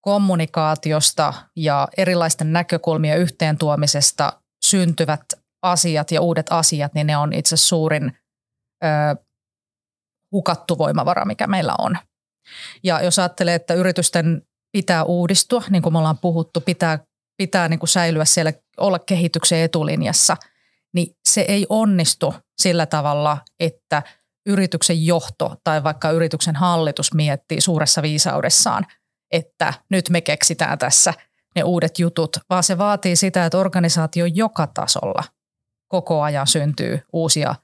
kommunikaatiosta 0.00 1.34
ja 1.56 1.88
erilaisten 1.96 2.52
näkökulmien 2.52 3.18
yhteen 3.18 3.58
tuomisesta 3.58 4.32
syntyvät 4.64 5.20
asiat 5.62 6.10
ja 6.10 6.20
uudet 6.20 6.46
asiat, 6.50 6.94
niin 6.94 7.06
ne 7.06 7.16
on 7.16 7.32
itse 7.32 7.56
suurin 7.56 8.18
ö, 8.84 8.88
hukattu 10.32 10.78
voimavara, 10.78 11.24
mikä 11.24 11.46
meillä 11.46 11.74
on. 11.78 11.98
Ja 12.82 13.02
jos 13.02 13.18
ajattelee, 13.18 13.54
että 13.54 13.74
yritysten 13.74 14.42
pitää 14.72 15.04
uudistua, 15.04 15.62
niin 15.70 15.82
kuin 15.82 15.92
me 15.92 15.98
ollaan 15.98 16.18
puhuttu, 16.18 16.60
pitää, 16.60 16.98
pitää 17.36 17.68
niin 17.68 17.78
kuin 17.78 17.88
säilyä 17.88 18.24
siellä, 18.24 18.52
olla 18.76 18.98
kehityksen 18.98 19.58
etulinjassa, 19.58 20.36
niin 20.94 21.16
se 21.28 21.40
ei 21.40 21.66
onnistu 21.68 22.34
sillä 22.60 22.86
tavalla, 22.86 23.38
että 23.60 24.02
yrityksen 24.46 25.06
johto 25.06 25.56
tai 25.64 25.84
vaikka 25.84 26.10
yrityksen 26.10 26.56
hallitus 26.56 27.14
miettii 27.14 27.60
suuressa 27.60 28.02
viisaudessaan, 28.02 28.86
että 29.30 29.74
nyt 29.90 30.10
me 30.10 30.20
keksitään 30.20 30.78
tässä 30.78 31.14
ne 31.54 31.62
uudet 31.62 31.98
jutut, 31.98 32.36
vaan 32.50 32.62
se 32.62 32.78
vaatii 32.78 33.16
sitä, 33.16 33.44
että 33.44 33.58
organisaatio 33.58 34.26
joka 34.26 34.66
tasolla 34.66 35.24
koko 35.88 36.22
ajan 36.22 36.46
syntyy 36.46 37.00
uusia 37.12 37.54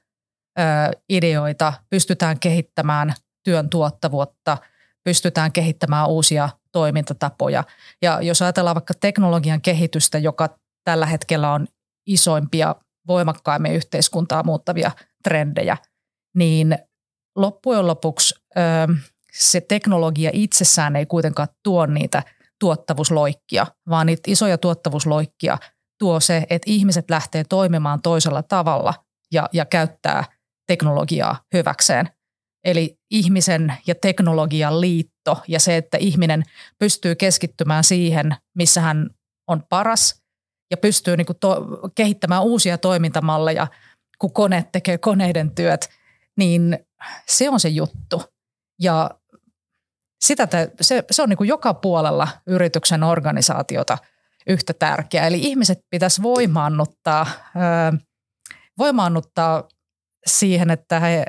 ideoita, 1.09 1.73
pystytään 1.89 2.39
kehittämään 2.39 3.13
työn 3.43 3.69
tuottavuutta, 3.69 4.57
pystytään 5.03 5.51
kehittämään 5.51 6.09
uusia 6.09 6.49
toimintatapoja. 6.71 7.63
Ja 8.01 8.21
jos 8.21 8.41
ajatellaan 8.41 8.75
vaikka 8.75 8.93
teknologian 8.93 9.61
kehitystä, 9.61 10.17
joka 10.17 10.49
tällä 10.83 11.05
hetkellä 11.05 11.51
on 11.51 11.67
isoimpia, 12.07 12.75
voimakkaimmin 13.07 13.73
yhteiskuntaa 13.73 14.43
muuttavia 14.43 14.91
trendejä, 15.23 15.77
niin 16.35 16.77
loppujen 17.35 17.87
lopuksi 17.87 18.35
se 19.35 19.61
teknologia 19.61 20.29
itsessään 20.33 20.95
ei 20.95 21.05
kuitenkaan 21.05 21.47
tuo 21.63 21.85
niitä 21.85 22.23
tuottavuusloikkia, 22.59 23.67
vaan 23.89 24.07
niitä 24.07 24.21
isoja 24.27 24.57
tuottavuusloikkia 24.57 25.57
tuo 25.99 26.19
se, 26.19 26.45
että 26.49 26.71
ihmiset 26.71 27.09
lähtee 27.09 27.43
toimimaan 27.43 28.01
toisella 28.01 28.43
tavalla 28.43 28.93
ja, 29.31 29.49
ja 29.53 29.65
käyttää 29.65 30.23
teknologiaa 30.67 31.39
hyväkseen. 31.53 32.09
Eli 32.65 32.97
ihmisen 33.11 33.73
ja 33.87 33.95
teknologian 33.95 34.81
liitto 34.81 35.43
ja 35.47 35.59
se, 35.59 35.77
että 35.77 35.97
ihminen 35.97 36.43
pystyy 36.79 37.15
keskittymään 37.15 37.83
siihen, 37.83 38.35
missä 38.55 38.81
hän 38.81 39.09
on 39.47 39.63
paras 39.69 40.21
ja 40.71 40.77
pystyy 40.77 41.17
niin 41.17 41.25
kuin 41.25 41.37
to- 41.39 41.65
kehittämään 41.95 42.43
uusia 42.43 42.77
toimintamalleja, 42.77 43.67
kun 44.19 44.33
kone 44.33 44.65
tekee 44.71 44.97
koneiden 44.97 45.55
työt, 45.55 45.89
niin 46.37 46.79
se 47.27 47.49
on 47.49 47.59
se 47.59 47.69
juttu. 47.69 48.23
Ja 48.81 49.11
sitä 50.21 50.47
te, 50.47 50.71
se, 50.81 51.03
se 51.11 51.21
on 51.21 51.29
niin 51.29 51.37
kuin 51.37 51.47
joka 51.47 51.73
puolella 51.73 52.27
yrityksen 52.47 53.03
organisaatiota 53.03 53.97
yhtä 54.47 54.73
tärkeää. 54.73 55.27
Eli 55.27 55.39
ihmiset 55.39 55.79
pitäisi 55.89 56.21
voimaannuttaa, 56.21 57.27
voimaannuttaa 58.77 59.67
siihen, 60.25 60.71
että 60.71 60.99
he, 60.99 61.25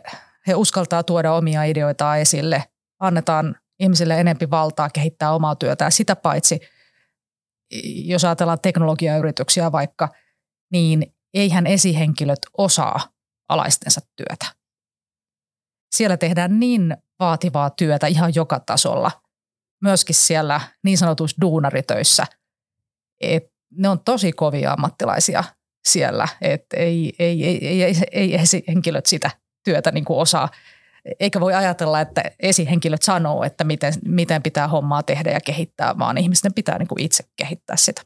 he 0.46 0.54
uskaltaa 0.54 1.02
tuoda 1.02 1.32
omia 1.32 1.64
ideoitaan 1.64 2.18
esille. 2.18 2.64
Annetaan 3.00 3.56
ihmisille 3.80 4.20
enempi 4.20 4.50
valtaa 4.50 4.90
kehittää 4.90 5.32
omaa 5.32 5.56
työtään. 5.56 5.92
Sitä 5.92 6.16
paitsi, 6.16 6.60
jos 8.04 8.24
ajatellaan 8.24 8.60
teknologiayrityksiä 8.62 9.72
vaikka, 9.72 10.08
niin 10.72 11.14
eihän 11.34 11.66
esihenkilöt 11.66 12.38
osaa 12.58 13.00
alaistensa 13.48 14.00
työtä. 14.16 14.55
Siellä 15.96 16.16
tehdään 16.16 16.60
niin 16.60 16.96
vaativaa 17.20 17.70
työtä 17.70 18.06
ihan 18.06 18.32
joka 18.34 18.60
tasolla, 18.60 19.10
myöskin 19.82 20.14
siellä 20.14 20.60
niin 20.84 20.98
sanotuissa 20.98 21.40
duunaritöissä, 21.40 22.26
että 23.20 23.50
ne 23.72 23.88
on 23.88 24.00
tosi 24.00 24.32
kovia 24.32 24.72
ammattilaisia 24.72 25.44
siellä, 25.88 26.28
että 26.40 26.76
ei, 26.76 27.14
ei, 27.18 27.46
ei, 27.46 27.66
ei, 27.66 27.82
ei, 27.82 27.94
ei 28.12 28.34
esihenkilöt 28.34 29.06
sitä 29.06 29.30
työtä 29.64 29.90
niin 29.90 30.04
kuin 30.04 30.18
osaa. 30.18 30.48
Eikä 31.20 31.40
voi 31.40 31.54
ajatella, 31.54 32.00
että 32.00 32.22
esihenkilöt 32.40 33.02
sanoo, 33.02 33.44
että 33.44 33.64
miten, 33.64 33.92
miten 34.04 34.42
pitää 34.42 34.68
hommaa 34.68 35.02
tehdä 35.02 35.30
ja 35.30 35.40
kehittää, 35.40 35.98
vaan 35.98 36.18
ihmisten 36.18 36.54
pitää 36.54 36.78
niin 36.78 36.88
kuin 36.88 37.00
itse 37.00 37.24
kehittää 37.36 37.76
sitä. 37.76 38.02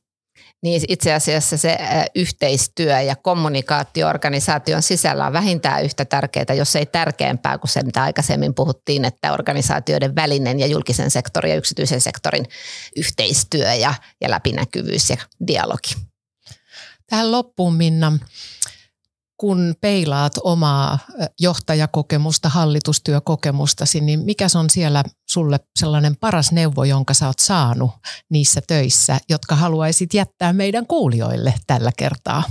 Niin 0.62 0.82
itse 0.88 1.14
asiassa 1.14 1.56
se 1.56 1.78
yhteistyö 2.14 3.00
ja 3.00 3.16
kommunikaatio 3.16 4.08
organisaation 4.08 4.82
sisällä 4.82 5.26
on 5.26 5.32
vähintään 5.32 5.84
yhtä 5.84 6.04
tärkeää, 6.04 6.54
jos 6.56 6.76
ei 6.76 6.86
tärkeämpää 6.86 7.58
kuin 7.58 7.70
se, 7.70 7.82
mitä 7.82 8.02
aikaisemmin 8.02 8.54
puhuttiin, 8.54 9.04
että 9.04 9.32
organisaatioiden 9.32 10.14
välinen 10.14 10.61
ja 10.61 10.66
julkisen 10.66 11.11
sektorin 11.11 11.50
ja 11.50 11.56
yksityisen 11.56 12.00
sektorin 12.00 12.46
yhteistyö 12.96 13.74
ja, 13.74 13.94
ja 14.20 14.30
läpinäkyvyys 14.30 15.11
ja 15.11 15.16
dialogi. 15.46 15.94
Tähän 17.06 17.32
loppuun 17.32 17.74
Minna, 17.74 18.12
kun 19.41 19.74
peilaat 19.80 20.32
omaa 20.43 20.99
johtajakokemusta, 21.41 22.49
hallitustyökokemustasi, 22.49 24.01
niin 24.01 24.20
mikä 24.20 24.47
on 24.59 24.70
siellä 24.70 25.05
sulle 25.30 25.61
sellainen 25.78 26.16
paras 26.16 26.53
neuvo, 26.53 26.84
jonka 26.84 27.14
sä 27.14 27.26
oot 27.26 27.38
saanut 27.38 27.91
niissä 28.30 28.61
töissä, 28.66 29.18
jotka 29.28 29.57
haluaisit 29.57 30.14
jättää 30.14 30.53
meidän 30.53 30.86
kuulijoille 30.86 31.55
tällä 31.66 31.93
kertaa? 31.97 32.43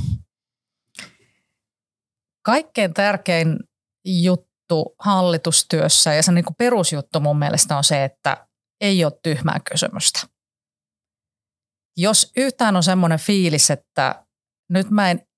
Kaikkein 2.45 2.93
tärkein 2.93 3.59
juttu 4.05 4.95
hallitustyössä 4.99 6.13
ja 6.13 6.23
se 6.23 6.31
niin 6.31 6.45
perusjuttu 6.57 7.19
mun 7.19 7.39
mielestä 7.39 7.77
on 7.77 7.83
se, 7.83 8.03
että 8.03 8.47
ei 8.81 9.05
ole 9.05 9.19
tyhmää 9.23 9.59
kysymystä. 9.71 10.19
Jos 11.97 12.31
yhtään 12.37 12.75
on 12.75 12.83
semmoinen 12.83 13.19
fiilis, 13.19 13.69
että 13.71 14.25
nyt 14.69 14.89
mä 14.89 15.11
en 15.11 15.28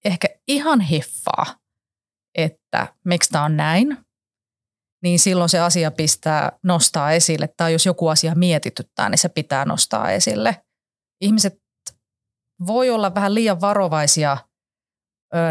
ihan 0.54 0.82
hiffaa, 0.82 1.46
että 2.38 2.88
miksi 3.06 3.30
tämä 3.30 3.46
on 3.46 3.58
näin, 3.58 3.98
niin 5.04 5.20
silloin 5.20 5.50
se 5.50 5.60
asia 5.60 5.92
pistää 5.92 6.52
nostaa 6.64 7.12
esille. 7.12 7.50
Tai 7.58 7.74
jos 7.74 7.86
joku 7.86 8.08
asia 8.08 8.36
mietityttää, 8.36 9.10
niin 9.10 9.18
se 9.18 9.30
pitää 9.30 9.66
nostaa 9.66 10.12
esille. 10.12 10.62
Ihmiset 11.22 11.62
voi 12.68 12.90
olla 12.90 13.16
vähän 13.16 13.34
liian 13.34 13.62
varovaisia 13.62 14.38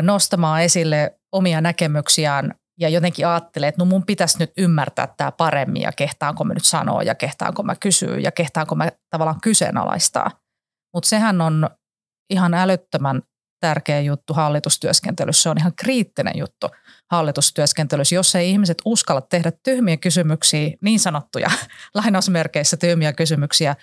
nostamaan 0.03 0.63
esille 0.63 1.19
omia 1.33 1.61
näkemyksiään 1.61 2.55
ja 2.81 2.89
jotenkin 2.89 3.27
ajattelee, 3.27 3.69
että 3.69 3.81
no 3.81 3.85
mun 3.85 4.07
pitäisi 4.07 4.39
nyt 4.39 4.53
ymmärtää 4.57 5.15
tämä 5.17 5.33
paremmin 5.33 5.83
ja 5.83 5.93
kehtaanko 5.93 6.45
mä 6.45 6.55
nyt 6.55 6.65
sanoa 6.65 7.03
ja 7.03 7.15
kehtaanko 7.15 7.63
mä 7.63 7.75
kysyä 7.75 8.19
ja 8.19 8.33
kehtaanko 8.33 8.75
mä 8.75 8.93
tavallaan 9.11 9.41
kyseenalaistaa. 9.41 10.31
Mutta 10.95 11.09
sehän 11.09 11.41
on 11.41 11.71
ihan 12.31 12.55
älyttömän 12.55 13.23
tärkeä 13.61 14.01
juttu 14.01 14.35
hallitustyöskentelyssä, 14.35 15.43
se 15.43 15.49
on 15.49 15.59
ihan 15.59 15.73
kriittinen 15.77 16.39
juttu 16.39 16.67
hallitustyöskentelyssä, 17.11 18.15
jos 18.15 18.35
ei 18.35 18.51
ihmiset 18.51 18.79
uskalla 18.85 19.21
tehdä 19.21 19.53
tyhmiä 19.63 19.97
kysymyksiä, 19.97 20.71
niin 20.81 21.01
sanottuja 21.01 21.51
lainausmerkeissä 21.95 22.77
tyhmiä 22.77 23.13
kysymyksiä, 23.13 23.77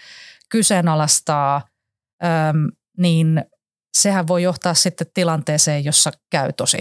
kyseenalaistaa, 0.49 1.61
niin 2.97 3.45
sehän 3.97 4.27
voi 4.27 4.43
johtaa 4.43 4.73
sitten 4.73 5.07
tilanteeseen, 5.13 5.85
jossa 5.85 6.11
käy 6.29 6.53
tosi 6.53 6.79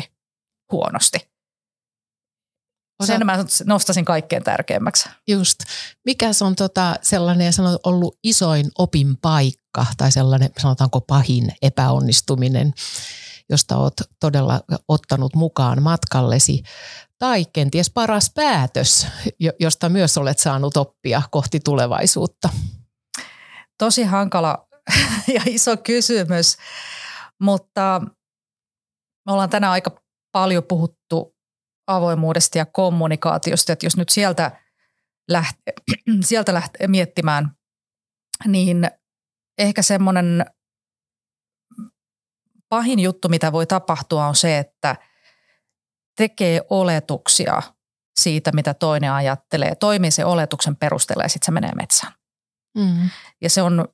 huonosti. 0.72 1.36
Osa... 3.01 3.12
Sen 3.12 3.26
mä 3.26 3.44
nostasin 3.64 4.05
kaikkein 4.05 4.44
tärkeimmäksi. 4.44 5.09
Just. 5.28 5.59
Mikä 6.05 6.32
se 6.32 6.44
on 6.44 6.57
tota 6.57 6.97
sellainen 7.03 7.53
sanot, 7.53 7.80
ollut 7.84 8.18
isoin 8.24 8.70
opin 8.78 9.16
paikka 9.16 9.86
tai 9.97 10.12
sellainen 10.12 10.51
sanotaanko 10.59 11.01
pahin 11.01 11.53
epäonnistuminen, 11.62 12.72
josta 13.51 13.76
olet 13.76 14.03
todella 14.20 14.61
ottanut 14.88 15.34
mukaan 15.34 15.82
matkallesi 15.82 16.62
tai 17.18 17.44
kenties 17.53 17.90
paras 17.90 18.30
päätös, 18.34 19.07
josta 19.61 19.88
myös 19.88 20.18
olet 20.18 20.38
saanut 20.38 20.76
oppia 20.76 21.22
kohti 21.30 21.61
tulevaisuutta? 21.61 22.49
Tosi 23.78 24.03
hankala 24.05 24.68
ja 25.34 25.42
iso 25.47 25.76
kysymys, 25.76 26.57
mutta 27.40 28.01
me 29.26 29.32
ollaan 29.32 29.51
tänään 29.51 29.72
aika 29.72 29.90
paljon 30.32 30.64
puhuttu 30.64 31.36
avoimuudesta 31.87 32.59
ja 32.59 32.66
kommunikaatiosta, 32.66 33.72
että 33.72 33.87
jos 33.87 33.97
nyt 33.97 34.09
sieltä 34.09 34.61
lähtee, 35.28 35.74
sieltä 36.20 36.55
lähtee 36.55 36.87
miettimään, 36.87 37.51
niin 38.47 38.91
ehkä 39.59 39.82
semmoinen 39.82 40.47
pahin 42.68 42.99
juttu, 42.99 43.28
mitä 43.28 43.53
voi 43.53 43.66
tapahtua, 43.66 44.26
on 44.26 44.37
se, 44.37 44.59
että 44.59 44.97
tekee 46.16 46.61
oletuksia 46.70 47.62
siitä, 48.20 48.53
mitä 48.53 48.74
toinen 48.74 49.12
ajattelee, 49.12 49.74
toimii 49.74 50.11
se 50.11 50.24
oletuksen 50.24 50.76
perusteella 50.76 51.22
ja 51.22 51.28
sitten 51.28 51.47
se 51.47 51.53
menee 51.53 51.72
metsään. 51.72 52.12
Mm. 52.76 53.11
Ja 53.41 53.51
se 53.51 53.62
on 53.62 53.89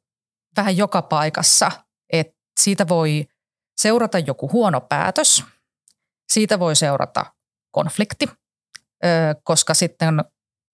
vähän 0.57 0.76
joka 0.76 1.03
paikassa, 1.03 1.70
että 2.12 2.36
siitä 2.61 2.88
voi 2.88 3.28
seurata 3.80 4.18
joku 4.18 4.53
huono 4.53 4.80
päätös, 4.80 5.45
siitä 6.32 6.59
voi 6.59 6.76
seurata 6.76 7.26
konflikti, 7.72 8.28
koska 9.44 9.74
sitten 9.74 10.24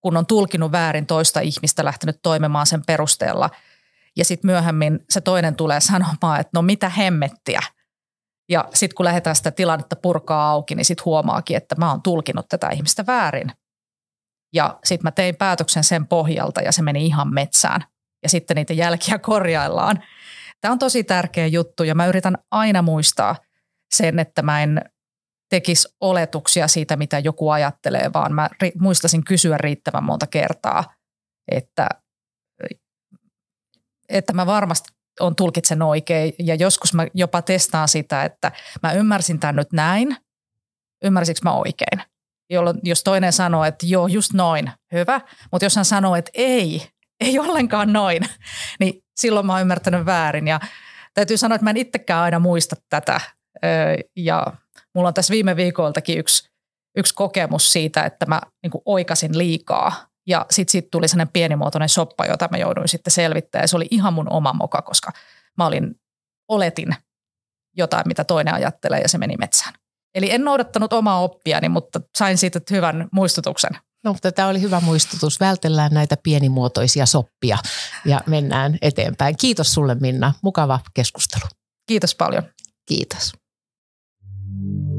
kun 0.01 0.17
on 0.17 0.27
tulkinut 0.27 0.73
väärin 0.73 1.07
toista 1.07 1.41
ihmistä, 1.41 1.85
lähtenyt 1.85 2.19
toimimaan 2.23 2.67
sen 2.67 2.83
perusteella, 2.87 3.51
ja 4.17 4.25
sitten 4.25 4.49
myöhemmin 4.49 5.01
se 5.11 5.21
toinen 5.21 5.57
tulee 5.57 5.81
sanomaan, 5.81 6.41
että 6.41 6.51
no 6.55 6.63
mitä 6.63 6.89
hemmettiä. 6.89 7.61
Ja 8.49 8.69
sitten 8.75 8.97
kun 8.97 9.05
lähdetään 9.05 9.37
sitä 9.37 9.51
tilannetta 9.51 9.97
purkaa 9.97 10.51
auki, 10.51 10.75
niin 10.75 10.85
sitten 10.85 11.05
huomaakin, 11.05 11.57
että 11.57 11.75
mä 11.79 11.91
oon 11.91 12.03
tulkinut 12.03 12.49
tätä 12.49 12.69
ihmistä 12.69 13.07
väärin. 13.07 13.53
Ja 14.55 14.79
sitten 14.85 15.05
mä 15.05 15.11
tein 15.11 15.37
päätöksen 15.37 15.85
sen 15.85 16.07
pohjalta 16.07 16.61
ja 16.61 16.73
se 16.73 16.83
meni 16.83 17.07
ihan 17.07 17.35
metsään. 17.35 17.85
Ja 18.23 18.29
sitten 18.29 18.55
niitä 18.55 18.73
jälkiä 18.73 19.19
korjaillaan. 19.19 20.05
Tämä 20.61 20.73
on 20.73 20.79
tosi 20.79 21.05
tärkeä 21.05 21.47
juttu 21.47 21.83
ja 21.83 21.95
mä 21.95 22.07
yritän 22.07 22.39
aina 22.51 22.83
muistaa 22.83 23.37
sen, 23.95 24.19
että 24.19 24.43
mä 24.43 24.63
en 24.63 24.83
tekisi 25.49 25.89
oletuksia 26.01 26.69
siitä, 26.69 26.97
mitä 26.97 27.19
joku 27.19 27.51
ajattelee, 27.51 28.11
vaan 28.15 28.35
mä 28.35 28.49
ri- 28.65 28.81
muistasin 28.81 29.25
kysyä 29.25 29.59
riittävän 29.59 30.05
monta 30.05 30.27
kertaa, 30.27 30.85
että, 31.51 31.89
että 34.09 34.33
mä 34.33 34.47
varmasti 34.47 34.89
on 35.21 35.37
tulkitsen 35.37 35.83
oikein 35.83 36.33
ja 36.39 36.55
joskus 36.55 36.95
mä 36.95 37.07
jopa 37.15 37.43
testaan 37.43 37.89
sitä, 37.89 38.25
että 38.25 38.53
mä 38.83 38.93
ymmärsin 38.93 39.41
tämän 39.41 39.57
nyt 39.57 39.73
näin, 39.73 40.17
ymmärsikö 41.05 41.41
mä 41.45 41.53
oikein. 41.53 42.03
Jolloin, 42.51 42.81
jos 42.83 43.03
toinen 43.03 43.33
sanoo, 43.33 43.65
että 43.65 43.87
joo, 43.87 44.07
just 44.07 44.33
noin, 44.33 44.71
hyvä, 44.93 45.21
mutta 45.53 45.65
jos 45.65 45.77
hän 45.77 45.85
sanoo, 45.85 46.17
että 46.17 46.31
ei, 46.35 46.89
ei 47.21 47.39
ollenkaan 47.39 47.93
noin, 47.93 48.23
niin 48.81 49.05
silloin 49.17 49.47
mä 49.47 49.53
oon 49.53 49.61
ymmärtänyt 49.61 50.07
väärin. 50.07 50.49
Ja 50.49 50.61
täytyy 51.15 51.37
sanoa, 51.37 51.55
että 51.55 51.65
mä 51.65 51.71
en 51.71 51.77
itsekään 51.77 52.23
aina 52.23 52.39
muista 52.39 52.77
tätä. 52.91 53.21
Ja 54.17 54.47
mulla 54.99 55.09
on 55.09 55.15
tässä 55.15 55.33
viime 55.33 55.57
viikoltakin 55.57 56.19
yksi, 56.19 56.49
yksi 56.97 57.15
kokemus 57.15 57.73
siitä, 57.73 58.03
että 58.03 58.27
mä 58.27 58.41
niin 58.63 58.83
oikasin 58.85 59.39
liikaa. 59.39 59.93
Ja 60.27 60.47
sitten 60.51 60.73
sit 60.73 60.91
tuli 60.91 61.09
sellainen 61.09 61.33
pienimuotoinen 61.33 61.89
soppa, 61.89 62.27
jota 62.27 62.49
mä 62.51 62.59
jouduin 62.59 62.89
sitten 62.89 63.11
selvittämään. 63.11 63.63
Ja 63.63 63.69
se 63.69 63.77
oli 63.77 63.87
ihan 63.91 64.13
mun 64.13 64.33
oma 64.33 64.53
moka, 64.53 64.83
koska 64.83 65.13
mä 65.59 65.67
olin, 65.67 65.95
oletin 66.49 66.89
jotain, 67.77 68.03
mitä 68.07 68.25
toinen 68.25 68.55
ajattelee 68.55 69.01
ja 69.01 69.09
se 69.09 69.19
meni 69.19 69.37
metsään. 69.37 69.75
Eli 70.15 70.31
en 70.31 70.45
noudattanut 70.45 70.93
omaa 70.93 71.21
oppiani, 71.21 71.69
mutta 71.69 72.01
sain 72.19 72.39
siitä 72.39 72.61
hyvän 72.71 73.09
muistutuksen. 73.13 73.71
No, 74.05 74.13
mutta 74.13 74.33
tämä 74.33 74.49
oli 74.49 74.61
hyvä 74.61 74.81
muistutus. 74.81 75.41
Vältellään 75.41 75.95
näitä 75.95 76.17
pienimuotoisia 76.23 77.07
soppia 77.07 77.59
ja 78.05 78.21
mennään 78.27 78.79
eteenpäin. 78.83 79.37
Kiitos 79.37 79.75
sulle 79.75 79.95
Minna. 79.95 80.35
Mukava 80.43 80.81
keskustelu. 80.95 81.45
Kiitos 81.87 82.15
paljon. 82.15 82.43
Kiitos. 82.87 83.33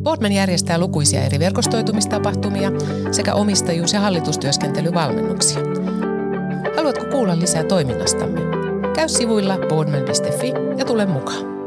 Boardman 0.04 0.32
järjestää 0.32 0.78
lukuisia 0.78 1.22
eri 1.22 1.40
verkostoitumistapahtumia 1.40 2.72
sekä 3.12 3.34
omistajuus- 3.34 3.94
ja 3.94 4.00
hallitustyöskentelyvalmennuksia. 4.00 5.60
Haluatko 6.76 7.06
kuulla 7.06 7.40
lisää 7.40 7.64
toiminnastamme? 7.64 8.40
Käy 8.96 9.10
sivuilla 9.10 9.58
boardman.fi 9.70 10.54
ja 10.78 10.86
tule 10.86 11.06
mukaan. 11.06 11.59